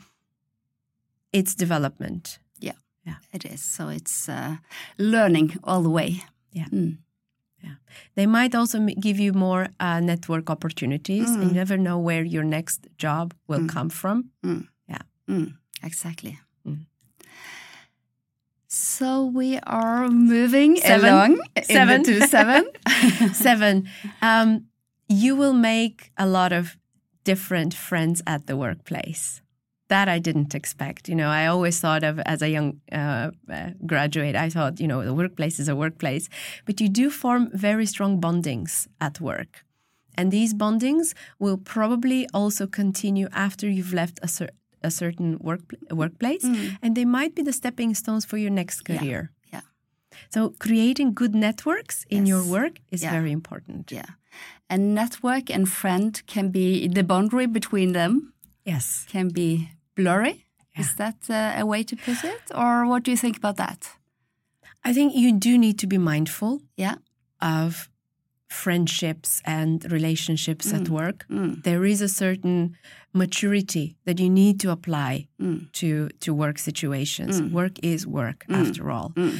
it's 1.33 1.55
development. 1.55 2.39
Yeah, 2.59 2.77
yeah, 3.05 3.17
it 3.33 3.45
is. 3.45 3.61
So 3.61 3.89
it's 3.89 4.29
uh, 4.29 4.55
learning 4.97 5.57
all 5.63 5.81
the 5.83 5.89
way. 5.89 6.23
Yeah. 6.51 6.69
Mm. 6.71 6.97
They 8.15 8.25
might 8.27 8.55
also 8.55 8.79
give 9.01 9.19
you 9.19 9.33
more 9.33 9.67
uh, 9.79 9.99
network 9.99 10.49
opportunities. 10.49 11.29
And 11.29 11.43
you 11.43 11.51
never 11.53 11.77
know 11.77 11.97
where 11.99 12.23
your 12.23 12.43
next 12.43 12.87
job 12.97 13.33
will 13.47 13.67
come 13.67 13.89
from. 13.89 14.31
Mm. 14.45 14.67
Exactly. 15.83 16.39
Mm. 16.67 16.85
So 18.67 19.25
we 19.25 19.59
are 19.59 20.09
moving 20.09 20.75
Seven. 20.77 21.09
along 21.09 21.41
Seven. 21.63 21.95
into 21.95 22.27
seven. 22.27 22.69
Seven, 23.33 23.89
um, 24.21 24.65
you 25.07 25.35
will 25.35 25.53
make 25.53 26.11
a 26.17 26.27
lot 26.27 26.51
of 26.51 26.77
different 27.23 27.73
friends 27.73 28.21
at 28.27 28.47
the 28.47 28.57
workplace. 28.57 29.41
That 29.89 30.09
I 30.09 30.19
didn't 30.19 30.53
expect. 30.53 31.07
You 31.07 31.15
know, 31.15 31.29
I 31.29 31.45
always 31.47 31.79
thought 31.79 32.03
of 32.03 32.19
as 32.19 32.41
a 32.41 32.49
young 32.49 32.81
uh, 32.91 33.31
uh, 33.49 33.69
graduate, 33.85 34.35
I 34.35 34.49
thought, 34.49 34.81
you 34.81 34.87
know, 34.87 35.01
the 35.05 35.13
workplace 35.13 35.59
is 35.59 35.69
a 35.69 35.75
workplace. 35.75 36.27
But 36.65 36.81
you 36.81 36.89
do 36.89 37.09
form 37.09 37.49
very 37.53 37.85
strong 37.85 38.19
bondings 38.19 38.87
at 38.99 39.21
work. 39.21 39.63
And 40.17 40.29
these 40.29 40.53
bondings 40.53 41.13
will 41.39 41.57
probably 41.57 42.27
also 42.33 42.67
continue 42.67 43.27
after 43.31 43.69
you've 43.69 43.93
left 43.93 44.19
a, 44.21 44.27
cer- 44.27 44.49
a 44.87 44.91
certain 44.91 45.37
work, 45.39 45.61
workplace. 45.91 46.43
And 46.81 46.95
they 46.95 47.05
might 47.05 47.35
be 47.35 47.43
the 47.43 47.53
stepping 47.53 47.95
stones 47.95 48.25
for 48.25 48.37
your 48.37 48.51
next 48.51 48.81
career. 48.85 49.31
Yeah. 49.53 49.61
So 50.29 50.49
creating 50.59 51.13
good 51.13 51.33
networks 51.35 52.05
in 52.09 52.25
your 52.25 52.43
work 52.43 52.73
is 52.91 53.01
Yeah. 53.01 53.11
very 53.11 53.31
important. 53.31 53.91
Yeah. 53.91 54.09
And 54.69 54.93
network 54.95 55.49
and 55.55 55.67
friend 55.67 56.21
can 56.27 56.51
be 56.51 56.87
the 56.87 57.03
boundary 57.03 57.47
between 57.47 57.93
them 57.93 58.33
Yes. 58.65 59.05
can 59.11 59.29
be 59.29 59.69
blurry. 59.95 60.33
Yeah. 60.75 60.81
Is 60.81 60.95
that 60.95 61.15
uh, 61.29 61.61
a 61.61 61.65
way 61.65 61.83
to 61.83 61.95
put 61.95 62.23
it? 62.23 62.41
Or 62.55 62.85
what 62.89 63.03
do 63.03 63.11
you 63.11 63.17
think 63.17 63.37
about 63.37 63.55
that? 63.57 63.97
I 64.89 64.93
think 64.93 65.13
you 65.15 65.31
do 65.39 65.57
need 65.57 65.77
to 65.79 65.87
be 65.87 65.97
mindful 65.97 66.61
Yeah. 66.77 66.95
of 67.41 67.89
friendships 68.47 69.41
and 69.45 69.89
relationships 69.91 70.73
at 70.73 70.89
work. 70.89 71.25
Mm. 71.29 71.63
There 71.63 71.83
is 71.85 72.01
a 72.01 72.07
certain 72.07 72.75
maturity 73.13 73.97
that 74.05 74.19
you 74.19 74.29
need 74.29 74.59
to 74.61 74.71
apply 74.71 75.27
Mm. 75.41 75.71
to 75.73 76.09
to 76.19 76.33
work 76.33 76.57
situations. 76.59 77.41
Work 77.41 77.75
is 77.83 78.05
work 78.07 78.45
after 78.49 78.89
all. 78.89 79.11
Mm. 79.15 79.39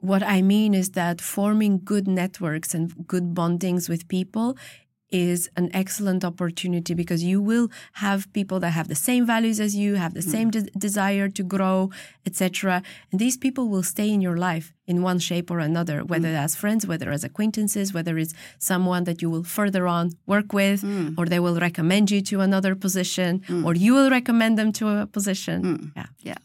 What 0.00 0.22
I 0.22 0.42
mean 0.42 0.74
is 0.74 0.90
that 0.90 1.20
forming 1.20 1.80
good 1.84 2.06
networks 2.06 2.74
and 2.74 2.92
good 3.06 3.34
bondings 3.34 3.88
with 3.88 4.06
people 4.08 4.56
is 5.10 5.48
an 5.56 5.70
excellent 5.72 6.24
opportunity 6.24 6.94
because 6.94 7.22
you 7.22 7.40
will 7.40 7.70
have 7.94 8.32
people 8.32 8.58
that 8.60 8.70
have 8.70 8.88
the 8.88 8.94
same 8.94 9.24
values 9.26 9.60
as 9.60 9.76
you, 9.76 9.94
have 9.94 10.14
the 10.14 10.22
hmm. 10.22 10.30
same 10.30 10.50
de- 10.50 10.70
desire 10.76 11.28
to 11.28 11.42
grow, 11.42 11.90
etc. 12.24 12.82
And 13.10 13.20
these 13.20 13.36
people 13.36 13.68
will 13.68 13.82
stay 13.82 14.10
in 14.10 14.20
your 14.20 14.36
life 14.36 14.72
in 14.86 15.02
one 15.02 15.18
shape 15.18 15.50
or 15.50 15.60
another, 15.60 16.00
hmm. 16.00 16.08
whether 16.08 16.28
as 16.28 16.56
friends, 16.56 16.86
whether 16.86 17.10
as 17.10 17.24
acquaintances, 17.24 17.94
whether 17.94 18.18
it's 18.18 18.34
someone 18.58 19.04
that 19.04 19.22
you 19.22 19.30
will 19.30 19.44
further 19.44 19.86
on 19.86 20.12
work 20.26 20.52
with, 20.52 20.80
hmm. 20.82 21.10
or 21.16 21.26
they 21.26 21.40
will 21.40 21.58
recommend 21.60 22.10
you 22.10 22.20
to 22.22 22.40
another 22.40 22.74
position, 22.74 23.42
or 23.64 23.74
you 23.74 23.94
will 23.94 24.10
recommend 24.10 24.58
them 24.58 24.72
to 24.72 24.88
a 24.88 25.06
position. 25.06 25.92
Yeah. 25.96 26.06
Yeah. 26.22 26.38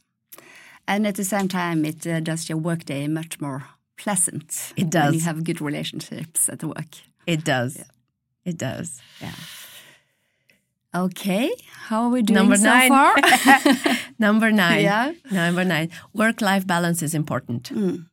And 0.88 1.08
at 1.08 1.16
the 1.16 1.24
same 1.24 1.48
time, 1.48 1.86
it 1.86 2.06
uh, 2.06 2.20
does 2.20 2.50
your 2.50 2.58
workday 2.58 3.08
much 3.08 3.40
more 3.40 3.64
pleasant. 3.98 4.74
It 4.76 4.90
does. 4.90 5.14
You 5.14 5.22
have 5.22 5.44
good 5.44 5.62
relationships 5.62 6.50
at 6.50 6.64
work. 6.64 6.98
It 7.26 7.44
does. 7.44 7.84
It 8.46 8.58
does. 8.58 9.02
Yeah. 9.22 9.34
Okay, 10.94 11.50
how 11.88 12.04
are 12.04 12.10
we 12.10 12.22
doing 12.22 12.36
Number 12.36 12.58
so 12.58 12.66
nine. 12.66 12.90
far? 12.90 13.16
Number 14.20 14.52
nine. 14.52 14.84
Yeah. 14.84 15.14
Number 15.32 15.64
nine. 15.64 15.90
Work 16.14 16.42
life 16.42 16.68
balance 16.68 17.02
is 17.02 17.16
important. 17.16 17.72
Mm. 17.74 18.08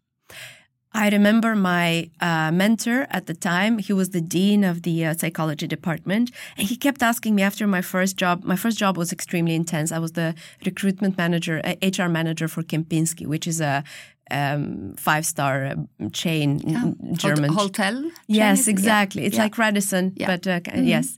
I 1.05 1.09
remember 1.11 1.55
my 1.55 2.11
uh, 2.21 2.51
mentor 2.63 3.07
at 3.11 3.25
the 3.27 3.35
time. 3.35 3.79
He 3.79 3.93
was 4.01 4.09
the 4.11 4.21
dean 4.21 4.65
of 4.65 4.83
the 4.83 4.97
uh, 5.07 5.15
psychology 5.21 5.67
department, 5.77 6.27
and 6.59 6.67
he 6.71 6.77
kept 6.77 7.03
asking 7.03 7.33
me 7.37 7.43
after 7.43 7.65
my 7.69 7.83
first 7.83 8.17
job. 8.23 8.43
My 8.53 8.57
first 8.57 8.77
job 8.79 8.97
was 8.97 9.13
extremely 9.13 9.55
intense. 9.55 9.93
I 9.93 10.01
was 10.01 10.13
the 10.13 10.35
recruitment 10.67 11.17
manager, 11.17 11.57
uh, 11.65 11.75
HR 11.83 12.09
manager 12.09 12.49
for 12.49 12.63
Kempinski, 12.65 13.27
which 13.27 13.47
is 13.47 13.61
a 13.61 13.85
um, 14.33 14.95
five-star 15.07 15.55
uh, 15.67 15.75
chain, 16.13 16.49
n- 16.67 16.97
German. 17.25 17.51
Hot- 17.53 17.63
hotel. 17.63 17.95
chain, 18.03 18.13
Yes, 18.27 18.61
it? 18.63 18.67
Yeah. 18.67 18.73
exactly. 18.77 19.25
It's 19.25 19.37
Yeah. 19.37 19.45
like 19.45 19.57
Radisson, 19.57 20.13
Yeah. 20.17 20.27
but 20.27 20.47
uh, 20.49 20.61
k- 20.61 20.83
yes. 20.83 21.17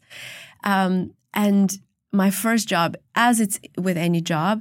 Um, 0.63 1.15
and 1.33 1.69
my 2.13 2.31
first 2.31 2.69
job, 2.69 2.97
as 3.15 3.41
it's 3.41 3.59
with 3.79 3.97
any 3.97 4.21
job, 4.21 4.61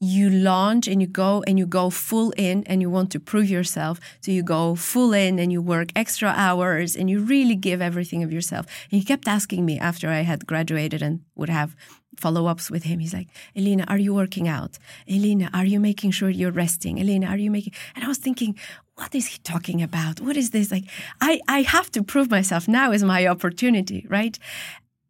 you 0.00 0.28
launch 0.28 0.86
and 0.86 1.00
you 1.00 1.06
go 1.06 1.42
and 1.46 1.58
you 1.58 1.66
go 1.66 1.88
full 1.90 2.30
in 2.32 2.64
and 2.64 2.82
you 2.82 2.90
want 2.90 3.10
to 3.12 3.20
prove 3.20 3.48
yourself. 3.48 3.98
So 4.20 4.30
you 4.30 4.42
go 4.42 4.74
full 4.74 5.12
in 5.12 5.38
and 5.38 5.50
you 5.50 5.62
work 5.62 5.88
extra 5.96 6.28
hours 6.36 6.96
and 6.96 7.08
you 7.08 7.20
really 7.20 7.56
give 7.56 7.80
everything 7.80 8.22
of 8.22 8.32
yourself. 8.32 8.66
And 8.90 9.00
he 9.00 9.04
kept 9.04 9.26
asking 9.26 9.64
me 9.64 9.78
after 9.78 10.08
I 10.10 10.20
had 10.20 10.46
graduated 10.46 11.02
and 11.02 11.20
would 11.34 11.48
have 11.48 11.74
follow 12.18 12.46
ups 12.46 12.70
with 12.70 12.84
him. 12.84 12.98
He's 12.98 13.14
like, 13.14 13.28
Elena, 13.54 13.84
are 13.88 13.98
you 13.98 14.14
working 14.14 14.48
out? 14.48 14.78
Elena, 15.08 15.50
are 15.52 15.64
you 15.64 15.80
making 15.80 16.10
sure 16.12 16.30
you're 16.30 16.52
resting? 16.52 17.00
Elena, 17.00 17.26
are 17.26 17.38
you 17.38 17.50
making? 17.50 17.74
And 17.94 18.04
I 18.04 18.08
was 18.08 18.18
thinking, 18.18 18.58
what 18.94 19.14
is 19.14 19.26
he 19.26 19.38
talking 19.38 19.82
about? 19.82 20.20
What 20.20 20.36
is 20.36 20.50
this? 20.50 20.70
Like, 20.70 20.84
I, 21.20 21.40
I 21.48 21.62
have 21.62 21.90
to 21.92 22.02
prove 22.02 22.30
myself. 22.30 22.68
Now 22.68 22.92
is 22.92 23.02
my 23.02 23.26
opportunity, 23.26 24.06
right? 24.08 24.38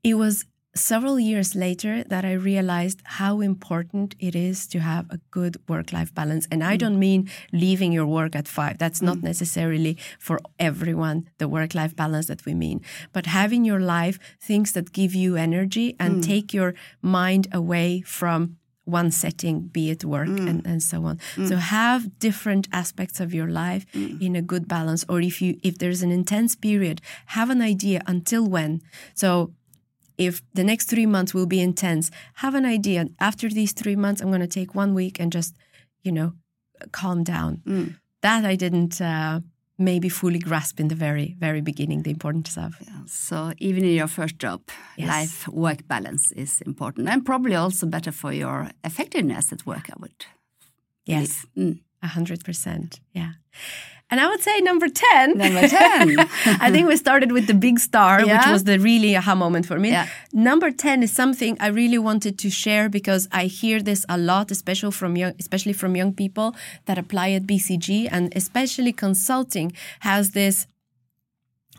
It 0.02 0.14
was 0.14 0.44
several 0.76 1.18
years 1.18 1.54
later 1.54 2.04
that 2.04 2.24
I 2.24 2.32
realized 2.32 3.00
how 3.04 3.40
important 3.40 4.14
it 4.20 4.34
is 4.34 4.66
to 4.68 4.78
have 4.80 5.06
a 5.10 5.18
good 5.30 5.56
work 5.68 5.92
life 5.92 6.14
balance. 6.14 6.46
And 6.50 6.62
I 6.62 6.76
mm. 6.76 6.78
don't 6.78 6.98
mean 6.98 7.28
leaving 7.52 7.92
your 7.92 8.06
work 8.06 8.36
at 8.36 8.46
five. 8.46 8.78
That's 8.78 9.02
not 9.02 9.18
mm. 9.18 9.24
necessarily 9.24 9.98
for 10.18 10.38
everyone, 10.58 11.28
the 11.38 11.48
work 11.48 11.74
life 11.74 11.96
balance 11.96 12.26
that 12.26 12.44
we 12.44 12.54
mean. 12.54 12.80
But 13.12 13.26
having 13.26 13.64
your 13.64 13.80
life 13.80 14.18
things 14.40 14.72
that 14.72 14.92
give 14.92 15.14
you 15.14 15.36
energy 15.36 15.96
and 15.98 16.16
mm. 16.16 16.26
take 16.26 16.54
your 16.54 16.74
mind 17.02 17.48
away 17.52 18.02
from 18.02 18.56
one 18.86 19.10
setting, 19.10 19.62
be 19.62 19.90
it 19.90 20.04
work 20.04 20.28
and, 20.28 20.64
and 20.64 20.80
so 20.80 21.04
on. 21.04 21.18
So 21.46 21.56
have 21.56 22.20
different 22.20 22.68
aspects 22.72 23.18
of 23.18 23.34
your 23.34 23.48
life 23.48 23.84
in 23.94 24.36
a 24.36 24.42
good 24.42 24.68
balance. 24.68 25.04
Or 25.08 25.20
if 25.20 25.42
you 25.42 25.58
if 25.64 25.78
there's 25.78 26.02
an 26.02 26.12
intense 26.12 26.54
period, 26.54 27.00
have 27.26 27.50
an 27.50 27.60
idea 27.60 28.00
until 28.06 28.46
when. 28.46 28.80
So 29.12 29.52
if 30.18 30.42
the 30.54 30.64
next 30.64 30.88
three 30.88 31.06
months 31.06 31.34
will 31.34 31.46
be 31.46 31.60
intense, 31.60 32.10
have 32.34 32.54
an 32.54 32.64
idea. 32.64 33.06
After 33.18 33.48
these 33.48 33.72
three 33.72 33.96
months, 33.96 34.20
I'm 34.22 34.28
going 34.30 34.40
to 34.40 34.60
take 34.60 34.74
one 34.74 34.94
week 34.94 35.20
and 35.20 35.32
just, 35.32 35.54
you 36.02 36.12
know, 36.12 36.32
calm 36.92 37.22
down. 37.24 37.62
Mm. 37.66 37.94
That 38.22 38.44
I 38.44 38.56
didn't 38.56 39.00
uh, 39.00 39.40
maybe 39.78 40.08
fully 40.08 40.38
grasp 40.38 40.80
in 40.80 40.88
the 40.88 40.94
very, 40.94 41.36
very 41.38 41.60
beginning, 41.60 42.02
the 42.02 42.10
importance 42.10 42.56
of. 42.56 42.74
So 43.06 43.52
even 43.58 43.84
in 43.84 43.92
your 43.94 44.08
first 44.08 44.38
job, 44.38 44.60
Yes. 44.96 45.08
life 45.08 45.48
work 45.48 45.86
balance 45.88 46.32
is 46.32 46.60
important 46.62 47.08
and 47.08 47.24
probably 47.24 47.54
also 47.54 47.86
better 47.86 48.12
for 48.12 48.32
your 48.32 48.70
effectiveness 48.84 49.52
at 49.52 49.66
work. 49.66 49.90
I 49.90 49.94
would. 50.00 50.24
Yes. 51.04 51.46
Mm. 51.56 51.80
a 52.02 52.08
hundred 52.08 52.44
percent. 52.44 53.00
Yeah. 53.14 53.32
And 54.08 54.20
I 54.20 54.28
would 54.28 54.40
say 54.40 54.60
number 54.60 54.88
10. 54.88 55.36
Number 55.36 55.66
10. 55.66 56.18
I 56.60 56.70
think 56.70 56.86
we 56.86 56.96
started 56.96 57.32
with 57.32 57.48
the 57.48 57.54
big 57.54 57.80
star, 57.80 58.24
which 58.24 58.46
was 58.46 58.62
the 58.62 58.78
really 58.78 59.16
aha 59.16 59.34
moment 59.34 59.66
for 59.66 59.80
me. 59.80 59.90
Yeah. 59.90 60.06
Number 60.32 60.70
10 60.70 61.02
is 61.02 61.12
something 61.12 61.56
I 61.58 61.68
really 61.68 61.98
wanted 61.98 62.38
to 62.38 62.48
share 62.48 62.88
because 62.88 63.28
I 63.32 63.46
hear 63.46 63.82
this 63.82 64.06
a 64.08 64.16
lot, 64.16 64.52
especially 64.52 64.92
from 64.92 65.16
young, 65.16 65.34
especially 65.40 65.72
from 65.72 65.96
young 65.96 66.12
people 66.12 66.54
that 66.84 66.98
apply 66.98 67.30
at 67.30 67.48
BCG 67.48 68.08
and 68.12 68.32
especially 68.36 68.92
consulting 68.92 69.72
has 70.00 70.30
this, 70.30 70.68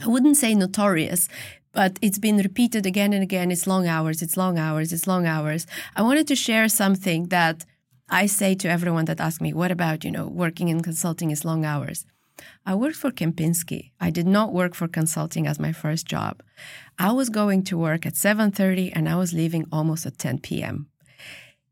I 0.03 0.07
wouldn't 0.07 0.35
say 0.35 0.53
notorious, 0.53 1.29
but 1.71 1.97
it's 2.01 2.19
been 2.19 2.37
repeated 2.37 2.85
again 2.85 3.13
and 3.13 3.23
again. 3.23 3.51
It's 3.51 3.67
long 3.67 3.87
hours, 3.87 4.21
it's 4.21 4.35
long 4.35 4.57
hours, 4.57 4.91
it's 4.91 5.07
long 5.07 5.25
hours. 5.25 5.65
I 5.95 6.01
wanted 6.01 6.27
to 6.27 6.35
share 6.35 6.67
something 6.67 7.27
that 7.27 7.63
I 8.09 8.25
say 8.25 8.53
to 8.55 8.69
everyone 8.69 9.05
that 9.05 9.21
asks 9.21 9.39
me, 9.39 9.53
what 9.53 9.71
about, 9.71 10.03
you 10.03 10.11
know, 10.11 10.27
working 10.27 10.67
in 10.67 10.81
consulting 10.81 11.31
is 11.31 11.45
long 11.45 11.63
hours? 11.63 12.05
I 12.65 12.75
worked 12.75 12.97
for 12.97 13.11
Kempinski. 13.11 13.91
I 13.99 14.09
did 14.09 14.27
not 14.27 14.53
work 14.53 14.75
for 14.75 14.87
consulting 14.87 15.47
as 15.47 15.59
my 15.59 15.71
first 15.71 16.05
job. 16.05 16.41
I 16.99 17.11
was 17.11 17.29
going 17.29 17.63
to 17.63 17.77
work 17.77 18.05
at 18.05 18.13
7:30 18.15 18.91
and 18.95 19.09
I 19.09 19.15
was 19.15 19.33
leaving 19.33 19.65
almost 19.71 20.05
at 20.05 20.17
10 20.17 20.39
p.m. 20.39 20.87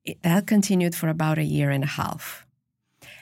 It, 0.03 0.21
that 0.23 0.47
continued 0.47 0.95
for 0.95 1.09
about 1.09 1.37
a 1.37 1.43
year 1.43 1.69
and 1.71 1.83
a 1.83 1.95
half. 2.01 2.45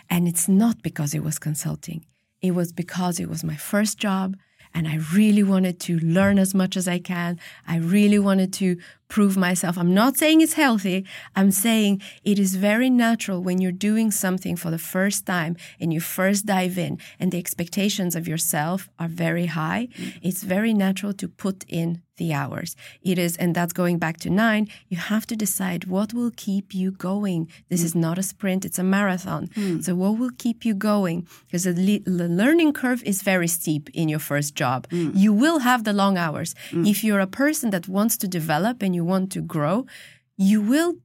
And 0.09 0.27
it's 0.27 0.47
not 0.47 0.83
because 0.83 1.13
it 1.13 1.23
was 1.23 1.39
consulting. 1.39 2.05
It 2.41 2.51
was 2.51 2.73
because 2.73 3.19
it 3.19 3.29
was 3.29 3.43
my 3.43 3.55
first 3.55 3.97
job 3.97 4.35
and 4.73 4.87
I 4.87 4.99
really 5.13 5.43
wanted 5.43 5.79
to 5.81 5.99
learn 5.99 6.39
as 6.39 6.53
much 6.53 6.75
as 6.75 6.87
I 6.87 6.99
can. 6.99 7.39
I 7.67 7.77
really 7.77 8.19
wanted 8.19 8.51
to 8.53 8.77
prove 9.07 9.37
myself. 9.37 9.77
I'm 9.77 9.93
not 9.93 10.17
saying 10.17 10.41
it's 10.41 10.53
healthy. 10.53 11.05
I'm 11.35 11.51
saying 11.51 12.01
it 12.23 12.39
is 12.39 12.55
very 12.55 12.89
natural 12.89 13.41
when 13.43 13.59
you're 13.61 13.71
doing 13.71 14.11
something 14.11 14.55
for 14.55 14.71
the 14.71 14.77
first 14.77 15.25
time 15.25 15.55
and 15.79 15.93
you 15.93 15.99
first 15.99 16.45
dive 16.45 16.77
in 16.77 16.97
and 17.19 17.31
the 17.31 17.37
expectations 17.37 18.15
of 18.15 18.27
yourself 18.27 18.89
are 18.99 19.07
very 19.07 19.47
high. 19.47 19.87
It's 20.21 20.43
very 20.43 20.73
natural 20.73 21.13
to 21.13 21.27
put 21.27 21.63
in 21.67 22.01
the 22.17 22.33
hours. 22.33 22.75
It 23.01 23.17
is, 23.17 23.35
and 23.37 23.55
that's 23.55 23.73
going 23.73 23.97
back 23.97 24.17
to 24.19 24.29
nine, 24.29 24.67
you 24.87 24.97
have 24.97 25.25
to 25.27 25.35
decide 25.35 25.85
what 25.85 26.13
will 26.13 26.31
keep 26.35 26.73
you 26.73 26.91
going. 26.91 27.49
This 27.69 27.83
is 27.83 27.95
not 27.95 28.17
a 28.17 28.23
sprint, 28.23 28.65
it's 28.65 28.79
a 28.79 28.83
marathon. 28.83 29.49
Hmm. 29.55 29.81
So, 29.81 29.95
what 29.95 30.19
will 30.19 30.31
keep 30.37 30.63
you 30.63 30.75
going? 30.75 31.27
Because 31.45 31.63
the, 31.63 31.73
le- 31.73 32.17
the 32.17 32.27
learning 32.27 32.73
curve 32.73 33.03
is 33.03 33.23
very 33.23 33.47
steep 33.47 33.89
in 33.93 34.09
your 34.09 34.19
first 34.19 34.55
job. 34.55 34.87
Hmm. 34.91 35.11
You 35.13 35.33
will 35.33 35.59
have 35.59 35.83
the 35.83 35.93
long 35.93 36.17
hours. 36.17 36.53
Hmm. 36.69 36.85
If 36.85 37.03
you're 37.03 37.19
a 37.19 37.27
person 37.27 37.71
that 37.71 37.87
wants 37.87 38.17
to 38.17 38.27
develop 38.27 38.83
and 38.83 38.92
you 38.93 39.03
want 39.05 39.31
to 39.33 39.41
grow, 39.41 39.85
you 40.37 40.61
will 40.61 40.95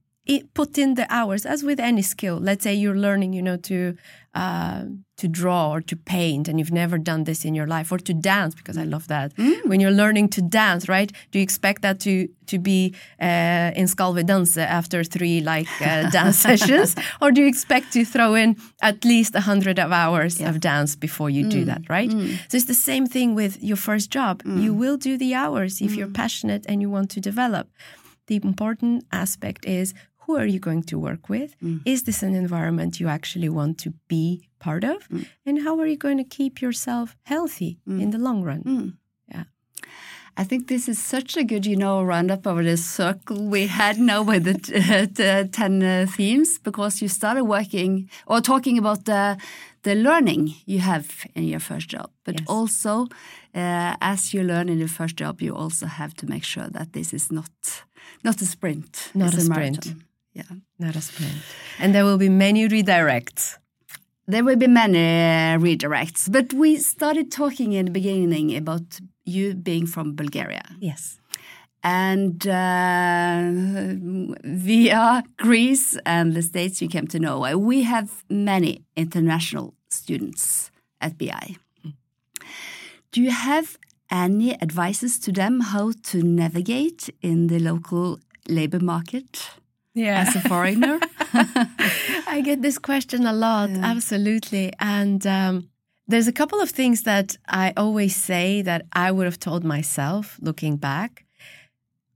put 0.53 0.77
in 0.77 0.93
the 0.95 1.07
hours 1.13 1.45
as 1.45 1.63
with 1.63 1.79
any 1.79 2.01
skill. 2.01 2.37
Let's 2.37 2.63
say 2.63 2.73
you're 2.75 2.95
learning, 2.97 3.33
you 3.33 3.41
know, 3.41 3.57
to 3.57 3.95
uh, 4.35 4.83
to 5.19 5.27
draw 5.27 5.71
or 5.71 5.81
to 5.81 5.95
paint, 5.95 6.47
and 6.47 6.59
you've 6.59 6.71
never 6.71 6.97
done 6.97 7.23
this 7.25 7.45
in 7.45 7.53
your 7.53 7.67
life, 7.67 7.91
or 7.91 7.99
to 7.99 8.13
dance 8.13 8.55
because 8.55 8.77
I 8.77 8.85
love 8.85 9.07
that. 9.07 9.35
Mm. 9.35 9.67
When 9.67 9.79
you're 9.79 9.97
learning 10.03 10.29
to 10.29 10.41
dance, 10.41 10.89
right? 10.89 11.11
Do 11.31 11.39
you 11.39 11.43
expect 11.43 11.81
that 11.81 11.99
to 12.01 12.27
to 12.47 12.57
be 12.57 12.93
uh, 13.21 13.71
in 13.75 13.87
Skal 13.87 14.13
vi 14.13 14.23
danse 14.23 14.57
after 14.57 15.03
three 15.03 15.41
like 15.41 15.69
uh, 15.81 16.09
dance 16.17 16.37
sessions, 16.39 16.95
or 17.21 17.31
do 17.31 17.41
you 17.41 17.47
expect 17.47 17.93
to 17.93 18.03
throw 18.05 18.35
in 18.35 18.55
at 18.81 19.05
least 19.05 19.35
a 19.35 19.41
hundred 19.41 19.77
of 19.79 19.91
hours 19.91 20.41
of 20.41 20.59
dance 20.59 20.95
before 20.95 21.29
you 21.29 21.43
do 21.49 21.61
mm. 21.63 21.65
that, 21.65 21.81
right? 21.89 22.09
Mm. 22.09 22.37
So 22.49 22.57
it's 22.57 22.65
the 22.65 22.81
same 22.91 23.05
thing 23.05 23.35
with 23.35 23.61
your 23.61 23.77
first 23.77 24.09
job. 24.09 24.41
You 24.45 24.73
will 24.73 24.97
do 24.97 25.17
the 25.17 25.33
hours 25.35 25.81
if 25.81 25.95
you're 25.95 26.13
passionate 26.23 26.65
and 26.69 26.81
you 26.81 26.89
want 26.89 27.09
to 27.11 27.19
develop. 27.19 27.67
The 28.27 28.35
important 28.43 29.05
aspect 29.11 29.65
is 29.65 29.93
who 30.29 30.37
are 30.37 30.45
you 30.45 30.59
going 30.59 30.83
to 30.83 30.99
work 30.99 31.27
with? 31.27 31.55
Is 31.85 32.03
this 32.03 32.21
an 32.21 32.35
environment 32.35 32.99
you 32.99 33.07
actually 33.07 33.49
want 33.49 33.79
to 33.79 33.89
be 34.07 34.47
part 34.59 34.83
of? 34.83 34.97
And 35.45 35.63
how 35.65 35.79
are 35.79 35.87
you 35.87 35.97
going 35.97 36.17
to 36.23 36.23
keep 36.37 36.61
yourself 36.61 37.15
healthy 37.23 37.79
in 37.87 38.11
the 38.11 38.19
long 38.19 38.43
run? 38.43 38.61
Yeah. 39.33 39.45
I 40.37 40.43
think 40.45 40.67
this 40.67 40.87
is 40.87 40.99
such 40.99 41.35
a 41.37 41.43
good, 41.43 41.65
you 41.65 41.75
know, 41.75 42.03
roundup 42.03 42.45
of 42.45 42.57
the 42.63 42.77
circle 42.77 43.43
we 43.55 43.67
had 43.67 43.97
now 43.97 44.21
with 44.21 44.43
the, 44.43 44.53
the 45.15 45.49
10 45.51 45.83
uh, 45.83 46.05
themes 46.17 46.59
because 46.59 47.01
you 47.01 47.07
started 47.09 47.43
working 47.45 48.07
or 48.27 48.39
talking 48.41 48.77
about 48.77 49.05
the, 49.05 49.37
the 49.81 49.95
learning 49.95 50.53
you 50.65 50.79
have 50.79 51.07
in 51.35 51.43
your 51.43 51.59
first 51.59 51.89
job. 51.89 52.09
But 52.23 52.35
Yes. 52.39 52.47
also, 52.47 53.07
uh, 53.55 53.95
as 54.13 54.33
you 54.33 54.43
learn 54.43 54.69
in 54.69 54.77
your 54.77 54.87
first 54.99 55.15
job, 55.15 55.41
you 55.41 55.55
also 55.55 55.87
have 55.87 56.13
to 56.13 56.25
make 56.27 56.43
sure 56.43 56.69
that 56.69 56.93
this 56.93 57.13
is 57.13 57.31
not, 57.31 57.49
not 58.23 58.41
a 58.41 58.45
sprint. 58.45 59.11
Not 59.15 59.33
it's 59.33 59.37
a 59.43 59.45
sprint. 59.45 59.85
marathon. 59.85 60.03
Yeah. 60.33 60.43
Not 60.77 60.95
a 60.95 61.01
sprint. 61.01 61.41
And 61.79 61.93
there 61.93 62.05
will 62.05 62.17
be 62.17 62.29
many 62.29 62.67
redirects. 62.67 63.57
There 64.27 64.43
will 64.43 64.57
be 64.57 64.67
many 64.67 64.99
uh, 64.99 65.57
redirects, 65.57 66.31
but 66.31 66.53
we 66.53 66.77
started 66.77 67.31
talking 67.31 67.73
in 67.73 67.85
the 67.85 67.91
beginning 67.91 68.55
about 68.55 68.99
you 69.25 69.55
being 69.55 69.87
from 69.87 70.15
Bulgaria. 70.15 70.63
Yes. 70.79 71.19
And 71.81 72.45
uh, 72.45 73.41
via 74.43 75.23
Greece 75.37 75.97
and 76.05 76.33
the 76.33 76.41
States, 76.41 76.81
you 76.81 76.89
came 76.89 77.07
to 77.07 77.19
Norway. 77.19 77.53
We 77.55 77.83
have 77.83 78.23
many 78.29 78.83
international 78.95 79.73
students 79.89 80.71
at 81.01 81.17
BI. 81.17 81.55
Do 83.11 83.21
you 83.21 83.31
have 83.31 83.77
any 84.11 84.61
advices 84.61 85.17
to 85.19 85.31
them 85.31 85.61
how 85.61 85.93
to 86.03 86.21
navigate 86.21 87.09
in 87.21 87.47
the 87.47 87.59
local 87.59 88.19
labor 88.47 88.79
market 88.79 89.51
Yeah. 89.93 90.25
as 90.27 90.35
a 90.35 90.41
foreigner? 90.41 90.99
I 92.27 92.41
get 92.43 92.61
this 92.61 92.77
question 92.77 93.25
a 93.25 93.33
lot, 93.33 93.69
absolutely. 93.69 94.73
And 94.79 95.25
um, 95.27 95.69
there's 96.07 96.27
a 96.27 96.31
couple 96.31 96.59
of 96.59 96.69
things 96.69 97.03
that 97.03 97.37
I 97.47 97.73
always 97.77 98.15
say 98.15 98.61
that 98.63 98.85
I 98.93 99.11
would 99.11 99.25
have 99.25 99.39
told 99.39 99.63
myself 99.63 100.37
looking 100.41 100.77
back. 100.77 101.25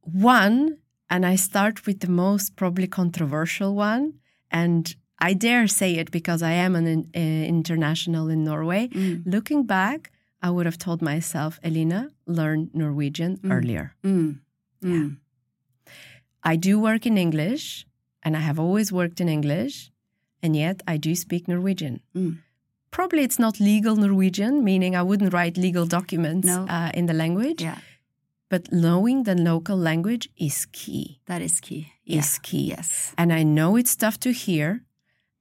One, 0.01 0.77
and 1.09 1.25
I 1.25 1.35
start 1.35 1.85
with 1.85 1.99
the 1.99 2.09
most 2.09 2.55
probably 2.55 2.87
controversial 2.87 3.75
one, 3.75 4.15
and 4.51 4.95
I 5.19 5.33
dare 5.33 5.67
say 5.67 5.95
it 5.95 6.11
because 6.11 6.41
I 6.41 6.51
am 6.51 6.75
an 6.75 6.87
uh, 7.15 7.19
international 7.19 8.29
in 8.29 8.43
Norway. 8.43 8.89
Mm. 8.89 9.23
Looking 9.25 9.65
back, 9.65 10.11
I 10.41 10.49
would 10.49 10.65
have 10.65 10.77
told 10.77 11.01
myself, 11.01 11.59
Elina, 11.63 12.09
learn 12.27 12.69
Norwegian 12.73 13.39
earlier. 13.49 13.95
Mm. 14.03 14.39
Mm. 14.83 15.17
I 16.43 16.55
do 16.55 16.79
work 16.79 17.05
in 17.05 17.17
English, 17.17 17.85
and 18.23 18.35
I 18.35 18.39
have 18.39 18.59
always 18.59 18.91
worked 18.91 19.19
in 19.21 19.29
English, 19.29 19.91
and 20.41 20.55
yet 20.55 20.81
I 20.87 20.97
do 20.97 21.15
speak 21.15 21.47
Norwegian. 21.47 22.01
Mm. 22.15 22.39
Probably 22.91 23.23
it's 23.23 23.39
not 23.39 23.59
legal 23.59 23.95
Norwegian, 23.95 24.63
meaning 24.63 24.95
I 24.95 25.01
wouldn't 25.01 25.33
write 25.33 25.57
legal 25.57 25.85
documents 25.85 26.45
No. 26.47 26.65
uh, 26.67 26.91
in 26.93 27.05
the 27.07 27.13
language, 27.13 27.61
Yeah, 27.61 27.79
but 28.49 28.71
knowing 28.71 29.23
the 29.23 29.35
local 29.35 29.77
language 29.77 30.29
is 30.37 30.67
key. 30.71 31.19
that 31.25 31.41
is 31.41 31.59
key. 31.59 31.91
Is 32.05 32.37
key. 32.39 32.65
Yes. 32.69 33.13
And 33.17 33.31
I 33.33 33.43
know 33.43 33.75
it's 33.77 33.95
tough 33.95 34.19
to 34.19 34.31
hear. 34.31 34.83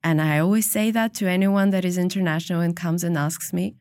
And 0.05 0.21
I 0.21 0.39
always 0.39 0.69
say 0.71 0.91
that 0.93 1.15
to 1.15 1.27
anyone 1.29 1.71
that 1.71 1.85
is 1.85 1.97
international 1.99 2.61
and 2.61 2.75
comes 2.75 3.05
and 3.05 3.17
asks 3.19 3.53
me, 3.53 3.75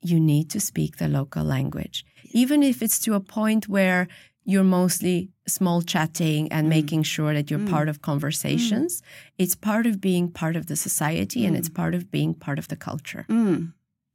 you 0.00 0.20
need 0.20 0.50
to 0.50 0.60
speak 0.60 0.96
the 0.98 1.08
local 1.08 1.44
language. 1.44 2.04
Even 2.32 2.62
if 2.62 2.82
it's 2.82 2.98
to 3.00 3.14
a 3.14 3.20
point 3.20 3.68
where 3.68 4.08
you're 4.44 4.64
mostly 4.64 5.30
small 5.46 5.82
chatting 5.82 6.50
and 6.52 6.68
making 6.68 7.02
sure 7.02 7.34
that 7.34 7.50
you're 7.50 7.66
part 7.68 7.88
of 7.88 8.00
conversations, 8.02 9.02
it's 9.38 9.54
part 9.54 9.86
of 9.86 10.00
being 10.00 10.30
part 10.30 10.56
of 10.56 10.66
the 10.66 10.76
society 10.76 11.44
and 11.46 11.56
it's 11.56 11.68
part 11.68 11.94
of 11.94 12.10
being 12.10 12.34
part 12.34 12.58
of 12.58 12.68
the 12.68 12.76
culture. 12.76 13.26
Mm. 13.28 13.72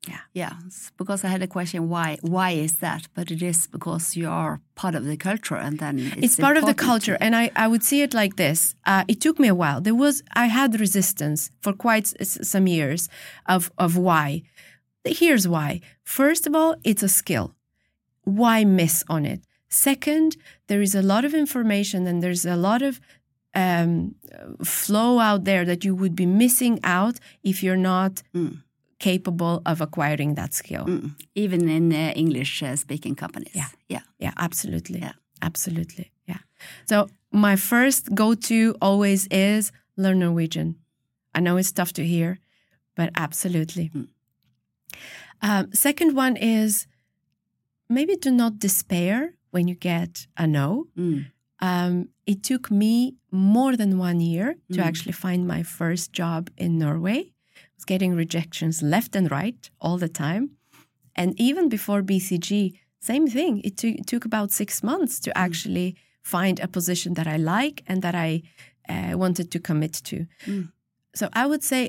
Yeah. 0.07 0.19
Yeah, 0.33 0.53
because 0.97 1.25
I 1.25 1.27
had 1.27 1.41
a 1.41 1.47
question 1.47 1.89
why 1.89 2.17
why 2.21 2.51
is 2.51 2.77
that? 2.77 3.01
But 3.13 3.29
it 3.29 3.41
is 3.41 3.67
because 3.67 4.15
you 4.15 4.29
are 4.29 4.61
part 4.75 4.95
of 4.95 5.03
the 5.03 5.17
culture 5.17 5.57
and 5.57 5.79
then 5.79 5.99
it's, 5.99 6.23
it's 6.25 6.35
part 6.39 6.55
of 6.55 6.63
the 6.65 6.73
culture 6.73 7.17
and 7.19 7.35
I, 7.35 7.51
I 7.57 7.67
would 7.67 7.83
see 7.83 8.01
it 8.03 8.13
like 8.13 8.35
this. 8.37 8.73
Uh, 8.85 9.03
it 9.09 9.19
took 9.19 9.37
me 9.37 9.49
a 9.49 9.55
while. 9.55 9.81
There 9.81 9.95
was 9.95 10.23
i 10.33 10.45
had 10.47 10.79
resistance 10.79 11.51
for 11.61 11.73
quite 11.73 12.13
s- 12.21 12.39
some 12.47 12.67
years 12.67 13.09
of, 13.47 13.69
of 13.77 13.97
why. 13.97 14.43
Here's 15.03 15.45
why. 15.47 15.81
First 16.03 16.47
of 16.47 16.55
all 16.55 16.75
it's 16.85 17.03
a 17.03 17.09
skill. 17.09 17.53
Why 18.23 18.63
miss 18.63 19.03
on 19.09 19.25
it 19.25 19.41
second 19.69 20.37
there 20.67 20.81
is 20.81 20.95
a 20.95 21.01
lot 21.01 21.25
of 21.25 21.33
information 21.33 22.07
and 22.07 22.21
there's 22.23 22.45
a 22.45 22.55
lot 22.55 22.81
of 22.81 22.99
um, 23.53 24.15
flow 24.63 25.19
out 25.19 25.43
there 25.45 25.65
that 25.65 25.83
you 25.83 25.95
would 25.95 26.15
be 26.15 26.25
missing 26.25 26.79
out 26.83 27.19
if 27.43 27.63
you're 27.63 27.75
not 27.93 28.21
Mm. 28.33 28.61
capable 28.99 29.61
of 29.65 29.81
acquiring 29.81 30.35
that 30.35 30.53
skill 30.53 30.85
Mm. 30.85 31.15
even 31.35 31.69
in 31.69 31.91
uh, 31.93 32.11
English 32.15 32.63
uh, 32.63 32.75
speaking 32.75 33.15
companies. 33.15 33.53
Yeah. 33.55 33.69
yeah. 33.89 34.01
Yeah, 34.19 34.33
absolutely. 34.37 34.99
Yeah. 34.99 35.13
Absolutely. 35.41 36.11
Yeah. 36.27 36.39
So 36.89 37.07
my 37.31 37.55
first 37.55 38.13
go 38.15 38.33
to 38.35 38.75
always 38.81 39.27
is 39.27 39.71
learn 39.95 40.19
Norwegian. 40.19 40.75
I 41.35 41.39
know 41.41 41.57
it's 41.57 41.71
tough 41.71 41.93
to 41.93 42.03
hear, 42.03 42.39
but 42.95 43.09
absolutely. 43.15 43.91
Mm. 43.93 44.07
Um, 45.41 45.73
second 45.73 46.15
one 46.15 46.35
is 46.37 46.87
maybe 47.89 48.15
do 48.15 48.31
not 48.31 48.59
despair 48.59 49.33
when 49.57 49.67
you 49.67 49.75
get 49.93 50.27
a 50.43 50.45
no. 50.45 50.67
Mm. 50.95 51.19
Um, 51.69 51.93
it 52.31 52.39
took 52.49 52.65
me 52.83 52.93
more 53.31 53.73
than 53.81 53.91
one 54.09 54.19
year 54.33 54.47
to 54.73 54.79
Mm. 54.79 54.87
actually 54.89 55.15
find 55.25 55.41
my 55.55 55.63
first 55.79 56.07
job 56.19 56.41
in 56.63 56.71
Norway. 56.85 57.19
I 57.55 57.75
was 57.77 57.85
getting 57.93 58.11
rejections 58.17 58.81
left 58.81 59.15
and 59.15 59.27
right 59.39 59.61
all 59.83 59.97
the 59.97 60.09
time. 60.25 60.43
And 61.15 61.29
even 61.47 61.69
before 61.69 62.01
BCG, 62.03 62.51
same 63.11 63.25
thing. 63.37 63.53
It, 63.67 63.73
took 63.81 63.95
it 64.01 64.07
took 64.11 64.25
about 64.25 64.51
six 64.51 64.69
months 64.83 65.19
to 65.25 65.29
actually 65.45 65.89
find 66.35 66.59
a 66.59 66.67
position 66.77 67.13
that 67.15 67.27
I 67.35 67.37
like 67.57 67.77
and 67.89 68.01
that 68.01 68.15
I 68.27 68.31
uh, 68.93 69.13
wanted 69.23 69.47
to 69.51 69.59
commit 69.59 69.93
to. 70.09 70.17
Mm. 70.45 70.71
So 71.19 71.25
I 71.41 71.43
would 71.49 71.63
say, 71.71 71.81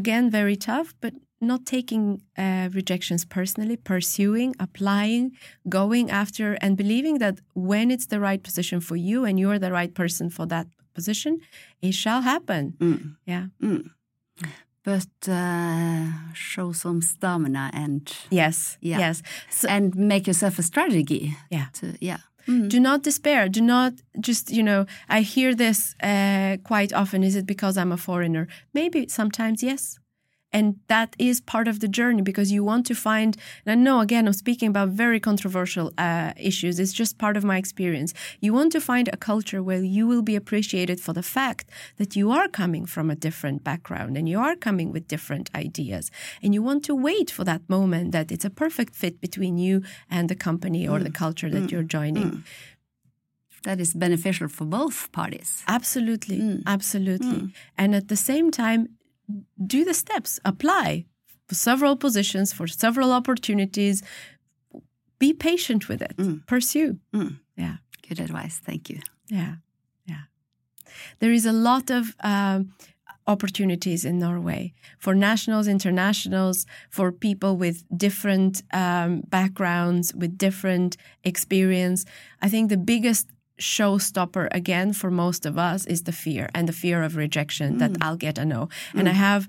again, 0.00 0.24
very 0.30 0.56
tough, 0.56 0.88
but 1.00 1.14
not 1.40 1.66
taking 1.66 2.22
uh, 2.38 2.68
rejections 2.72 3.24
personally, 3.24 3.76
pursuing, 3.76 4.54
applying, 4.58 5.32
going 5.68 6.10
after, 6.10 6.54
and 6.60 6.76
believing 6.76 7.18
that 7.18 7.40
when 7.54 7.90
it's 7.90 8.06
the 8.06 8.20
right 8.20 8.42
position 8.42 8.80
for 8.80 8.96
you 8.96 9.24
and 9.24 9.38
you're 9.38 9.58
the 9.58 9.72
right 9.72 9.94
person 9.94 10.30
for 10.30 10.46
that 10.46 10.66
position, 10.94 11.40
it 11.82 11.92
shall 11.92 12.22
happen. 12.22 12.74
Mm. 12.78 13.16
Yeah. 13.26 13.46
Mm. 13.62 13.90
But 14.84 15.28
uh, 15.28 16.34
show 16.34 16.72
some 16.72 17.00
stamina 17.00 17.70
and 17.72 18.12
Yes. 18.30 18.76
Yeah. 18.80 18.98
Yes. 18.98 19.22
So, 19.50 19.68
and 19.68 19.94
make 19.96 20.26
yourself 20.26 20.58
a 20.58 20.62
strategy. 20.62 21.36
Yeah. 21.50 21.66
To, 21.74 21.96
yeah. 22.00 22.18
Mm. 22.46 22.68
do 22.68 22.78
not 22.78 23.02
despair. 23.02 23.48
Do 23.48 23.62
not 23.62 23.94
just, 24.20 24.50
you 24.50 24.62
know, 24.62 24.84
I 25.08 25.22
hear 25.22 25.54
this 25.54 25.94
uh, 26.02 26.58
quite 26.62 26.92
often. 26.92 27.22
Is 27.22 27.36
it 27.36 27.46
because 27.46 27.78
I'm 27.78 27.92
a 27.92 27.96
foreigner? 27.96 28.46
Maybe 28.74 29.08
sometimes, 29.08 29.62
yes. 29.62 29.98
And 30.54 30.78
that 30.86 31.16
is 31.18 31.40
part 31.40 31.66
of 31.66 31.80
the 31.80 31.88
journey 31.88 32.22
because 32.22 32.52
you 32.52 32.62
want 32.62 32.86
to 32.86 32.94
find, 32.94 33.36
and 33.66 33.72
I 33.72 33.74
know 33.74 33.98
again, 34.00 34.26
I'm 34.28 34.32
speaking 34.32 34.68
about 34.68 34.90
very 34.90 35.18
controversial 35.18 35.92
uh, 35.98 36.32
issues. 36.36 36.78
It's 36.78 36.92
just 36.92 37.18
part 37.18 37.36
of 37.36 37.44
my 37.44 37.58
experience. 37.58 38.14
You 38.40 38.54
want 38.54 38.70
to 38.72 38.80
find 38.80 39.08
a 39.08 39.16
culture 39.16 39.60
where 39.62 39.82
you 39.82 40.06
will 40.06 40.22
be 40.22 40.36
appreciated 40.36 41.00
for 41.00 41.12
the 41.12 41.24
fact 41.24 41.68
that 41.98 42.14
you 42.14 42.30
are 42.30 42.48
coming 42.48 42.86
from 42.86 43.10
a 43.10 43.16
different 43.16 43.64
background 43.64 44.16
and 44.16 44.28
you 44.28 44.38
are 44.38 44.54
coming 44.54 44.92
with 44.92 45.08
different 45.08 45.50
ideas. 45.54 46.12
And 46.40 46.54
you 46.54 46.62
want 46.62 46.84
to 46.84 46.94
wait 46.94 47.32
for 47.32 47.42
that 47.44 47.68
moment 47.68 48.12
that 48.12 48.30
it's 48.30 48.44
a 48.44 48.50
perfect 48.50 48.94
fit 48.94 49.20
between 49.20 49.58
you 49.58 49.82
and 50.08 50.28
the 50.28 50.36
company 50.36 50.86
or 50.86 51.00
the 51.00 51.10
mm. 51.10 51.14
culture 51.14 51.50
that 51.50 51.64
mm. 51.64 51.70
you're 51.72 51.82
joining. 51.82 52.30
Mm. 52.30 52.42
That 53.64 53.80
is 53.80 53.92
beneficial 53.94 54.48
for 54.48 54.66
both 54.66 55.10
parties. 55.10 55.64
Absolutely. 55.66 56.62
Absolutely. 56.66 57.52
And 57.76 57.94
at 57.94 58.08
the 58.08 58.16
same 58.16 58.50
time, 58.50 58.90
do 59.66 59.84
the 59.84 59.94
steps, 59.94 60.40
apply 60.44 61.06
for 61.48 61.54
several 61.54 61.96
positions, 61.96 62.52
for 62.52 62.66
several 62.66 63.12
opportunities. 63.12 64.02
Be 65.18 65.32
patient 65.32 65.88
with 65.88 66.02
it, 66.02 66.14
pursue. 66.46 66.98
Mm. 67.14 67.38
Yeah. 67.56 67.76
Good 68.08 68.20
advice. 68.20 68.58
Thank 68.58 68.90
you. 68.90 69.00
Yeah. 69.28 69.56
Yeah. 70.06 70.24
There 71.20 71.32
is 71.32 71.46
a 71.46 71.52
lot 71.52 71.90
of 71.90 72.14
um, 72.20 72.74
opportunities 73.26 74.04
in 74.04 74.18
Norway 74.18 74.74
for 74.98 75.14
nationals, 75.14 75.66
internationals, 75.66 76.66
for 76.90 77.10
people 77.10 77.56
with 77.56 77.84
different 77.96 78.62
um, 78.72 79.22
backgrounds, 79.28 80.14
with 80.14 80.36
different 80.36 80.96
experience. 81.22 82.04
I 82.42 82.48
think 82.48 82.68
the 82.68 82.76
biggest 82.76 83.28
showstopper 83.60 84.48
again 84.50 84.92
for 84.92 85.10
most 85.10 85.46
of 85.46 85.58
us 85.58 85.86
is 85.86 86.02
the 86.02 86.12
fear 86.12 86.48
and 86.54 86.68
the 86.68 86.72
fear 86.72 87.02
of 87.02 87.16
rejection 87.16 87.78
that 87.78 87.92
mm. 87.92 87.98
I'll 88.00 88.16
get 88.16 88.38
a 88.38 88.44
no. 88.44 88.68
And 88.94 89.08
I 89.08 89.12
mm. 89.12 89.16
have 89.16 89.48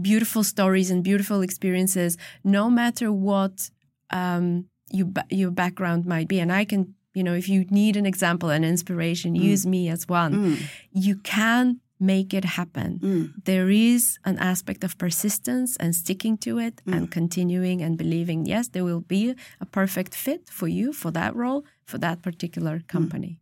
beautiful 0.00 0.44
stories 0.44 0.90
and 0.90 1.02
beautiful 1.02 1.40
experiences, 1.42 2.16
no 2.44 2.70
matter 2.70 3.12
what 3.12 3.70
um, 4.10 4.66
you, 4.90 5.12
your 5.30 5.50
background 5.50 6.06
might 6.06 6.28
be. 6.28 6.38
And 6.38 6.52
I 6.52 6.64
can, 6.64 6.94
you 7.14 7.22
know, 7.22 7.34
if 7.34 7.48
you 7.48 7.64
need 7.70 7.96
an 7.96 8.06
example, 8.06 8.50
an 8.50 8.64
inspiration, 8.64 9.34
mm. 9.34 9.42
use 9.42 9.66
me 9.66 9.88
as 9.88 10.08
one. 10.08 10.58
You 10.92 11.16
can 11.16 11.80
make 12.00 12.32
it 12.32 12.44
happen. 12.44 13.32
There 13.44 13.70
is 13.70 14.18
an 14.24 14.38
aspect 14.38 14.84
of 14.84 14.96
persistence 14.98 15.76
and 15.78 15.94
sticking 15.94 16.38
to 16.38 16.58
it 16.58 16.80
and 16.86 17.10
continuing 17.10 17.82
and 17.82 17.98
believing, 17.98 18.46
yes, 18.46 18.68
there 18.68 18.84
will 18.84 19.00
be 19.00 19.34
a 19.60 19.66
perfect 19.66 20.14
fit 20.14 20.48
for 20.48 20.68
you 20.68 20.92
for 20.92 21.10
that 21.10 21.34
role, 21.34 21.64
for 21.88 21.98
that 21.98 22.20
particular 22.22 22.80
company. 22.86 23.40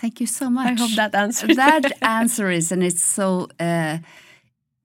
Thank 0.00 0.20
you 0.20 0.26
so 0.26 0.50
much. 0.50 0.80
I 0.80 0.82
hope 0.82 0.96
that 0.96 1.14
answers. 1.14 1.56
that 1.56 1.92
answer 2.02 2.50
is, 2.50 2.72
and 2.72 2.82
it's 2.82 3.04
so 3.04 3.48
uh, 3.60 3.98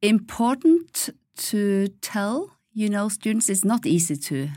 important 0.01 1.09
to 1.49 1.87
tell. 2.01 2.51
You 2.73 2.89
know, 2.89 3.09
students, 3.09 3.49
it's 3.49 3.65
not 3.65 3.85
easy 3.85 4.17
to 4.17 4.49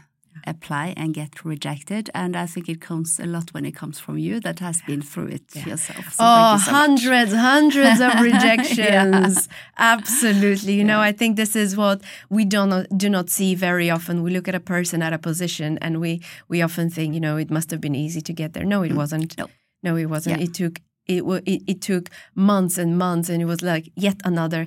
apply 0.46 0.94
and 0.96 1.14
get 1.14 1.44
rejected, 1.44 2.11
and 2.14 2.37
I 2.37 2.46
think 2.46 2.68
it 2.68 2.81
comes 2.81 3.18
a 3.18 3.27
lot 3.27 3.53
when 3.55 3.64
it 3.64 3.72
comes 3.72 3.98
from 3.98 4.18
you 4.18 4.40
that 4.40 4.59
has 4.61 4.83
been 4.83 5.03
through 5.03 5.29
it 5.29 5.55
yourself. 5.66 6.12
So 6.12 6.24
Oh, 6.24 6.53
you 6.55 6.59
so 6.61 6.72
much. 6.72 6.81
hundreds, 6.81 7.33
hundreds 7.33 8.01
of 8.01 8.20
rejections. 8.31 9.48
Absolutely. 9.79 10.74
You 10.74 10.85
know, 10.85 11.01
I 11.01 11.12
think 11.12 11.37
this 11.37 11.57
is 11.57 11.77
what 11.77 12.03
we 12.31 12.44
do 12.44 12.66
not 12.66 12.87
do 12.96 13.09
not 13.09 13.31
see 13.31 13.55
very 13.55 13.90
often. 13.90 14.22
We 14.22 14.31
look 14.31 14.48
at 14.48 14.55
a 14.55 14.61
person 14.61 15.03
at 15.03 15.12
a 15.12 15.18
position 15.18 15.79
and 15.79 16.01
we 16.01 16.22
we 16.48 16.62
often 16.62 16.90
think, 16.90 17.14
you 17.14 17.20
know, 17.20 17.37
it 17.37 17.51
must 17.51 17.70
have 17.70 17.81
been 17.81 17.94
easy 17.94 18.20
to 18.20 18.33
get 18.33 18.53
there. 18.53 18.64
No, 18.64 18.83
it 18.83 18.92
mm. 18.92 18.96
wasn't. 18.96 19.37
No. 19.38 19.48
No, 19.83 19.96
it 19.96 20.07
wasn't. 20.07 20.38
Yeah. 20.38 20.44
It 20.46 20.55
took 20.55 20.81
it, 21.09 21.25
wa- 21.27 21.40
it 21.47 21.62
it 21.66 21.81
took 21.81 22.09
months 22.35 22.79
and 22.79 22.97
months, 22.99 23.29
and 23.31 23.40
it 23.42 23.47
was 23.47 23.62
like 23.62 23.90
yet 23.97 24.16
another 24.25 24.66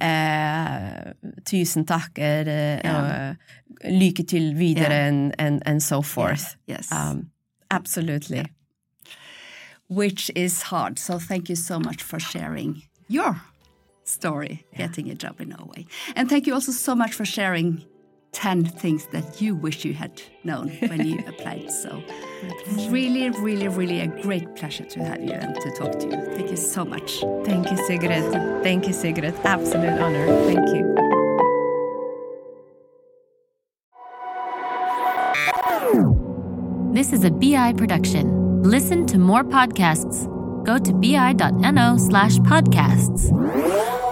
uh, 0.00 1.12
tusen 1.44 1.84
takker, 1.84 2.48
uh, 2.48 2.88
uh, 2.88 3.34
lykke 3.84 4.26
til 4.26 4.54
videre, 4.54 4.90
Yeah. 4.90 5.06
and, 5.08 5.34
and 5.38 5.62
and 5.66 5.82
so 5.82 6.02
forth. 6.02 6.56
Yes. 6.66 6.90
Um, 6.92 7.30
absolutely. 7.70 8.44
which 9.88 10.30
is 10.34 10.62
hard. 10.62 10.98
So 10.98 11.18
thank 11.18 11.48
you 11.50 11.56
so 11.56 11.78
much 11.78 12.02
for 12.02 12.18
sharing 12.18 12.82
your 13.08 13.42
story, 14.04 14.64
yeah. 14.72 14.86
getting 14.86 15.10
a 15.10 15.14
job 15.14 15.40
in 15.40 15.50
Norway. 15.50 15.86
And 16.16 16.28
thank 16.30 16.46
you 16.46 16.54
also 16.54 16.72
so 16.72 16.94
much 16.94 17.12
for 17.12 17.24
sharing 17.26 17.84
10 18.32 18.64
things 18.64 19.06
that 19.12 19.40
you 19.40 19.54
wish 19.54 19.84
you 19.84 19.94
had 19.94 20.22
known 20.42 20.68
when 20.88 21.06
you 21.06 21.18
applied. 21.26 21.70
So, 21.70 22.02
really, 22.88 23.30
really, 23.30 23.68
really 23.68 24.00
a 24.00 24.06
great 24.06 24.56
pleasure 24.56 24.84
to 24.84 25.04
have 25.04 25.22
you 25.22 25.32
and 25.32 25.54
to 25.54 25.70
talk 25.72 25.98
to 26.00 26.06
you. 26.06 26.16
Thank 26.36 26.50
you 26.50 26.56
so 26.56 26.84
much. 26.84 27.20
Thank 27.44 27.70
you, 27.70 27.76
Sigrid. 27.86 28.32
Thank 28.62 28.86
you, 28.86 28.92
Sigrid. 28.92 29.34
Absolute 29.44 30.00
honor. 30.00 30.26
Thank 30.46 30.68
you. 30.70 30.82
This 36.92 37.12
is 37.12 37.24
a 37.24 37.30
BI 37.30 37.72
production. 37.72 38.62
Listen 38.62 39.06
to 39.06 39.18
more 39.18 39.42
podcasts. 39.42 40.28
Go 40.64 40.78
to 40.78 40.92
bi.no 40.92 41.96
slash 41.96 42.36
podcasts. 42.36 44.11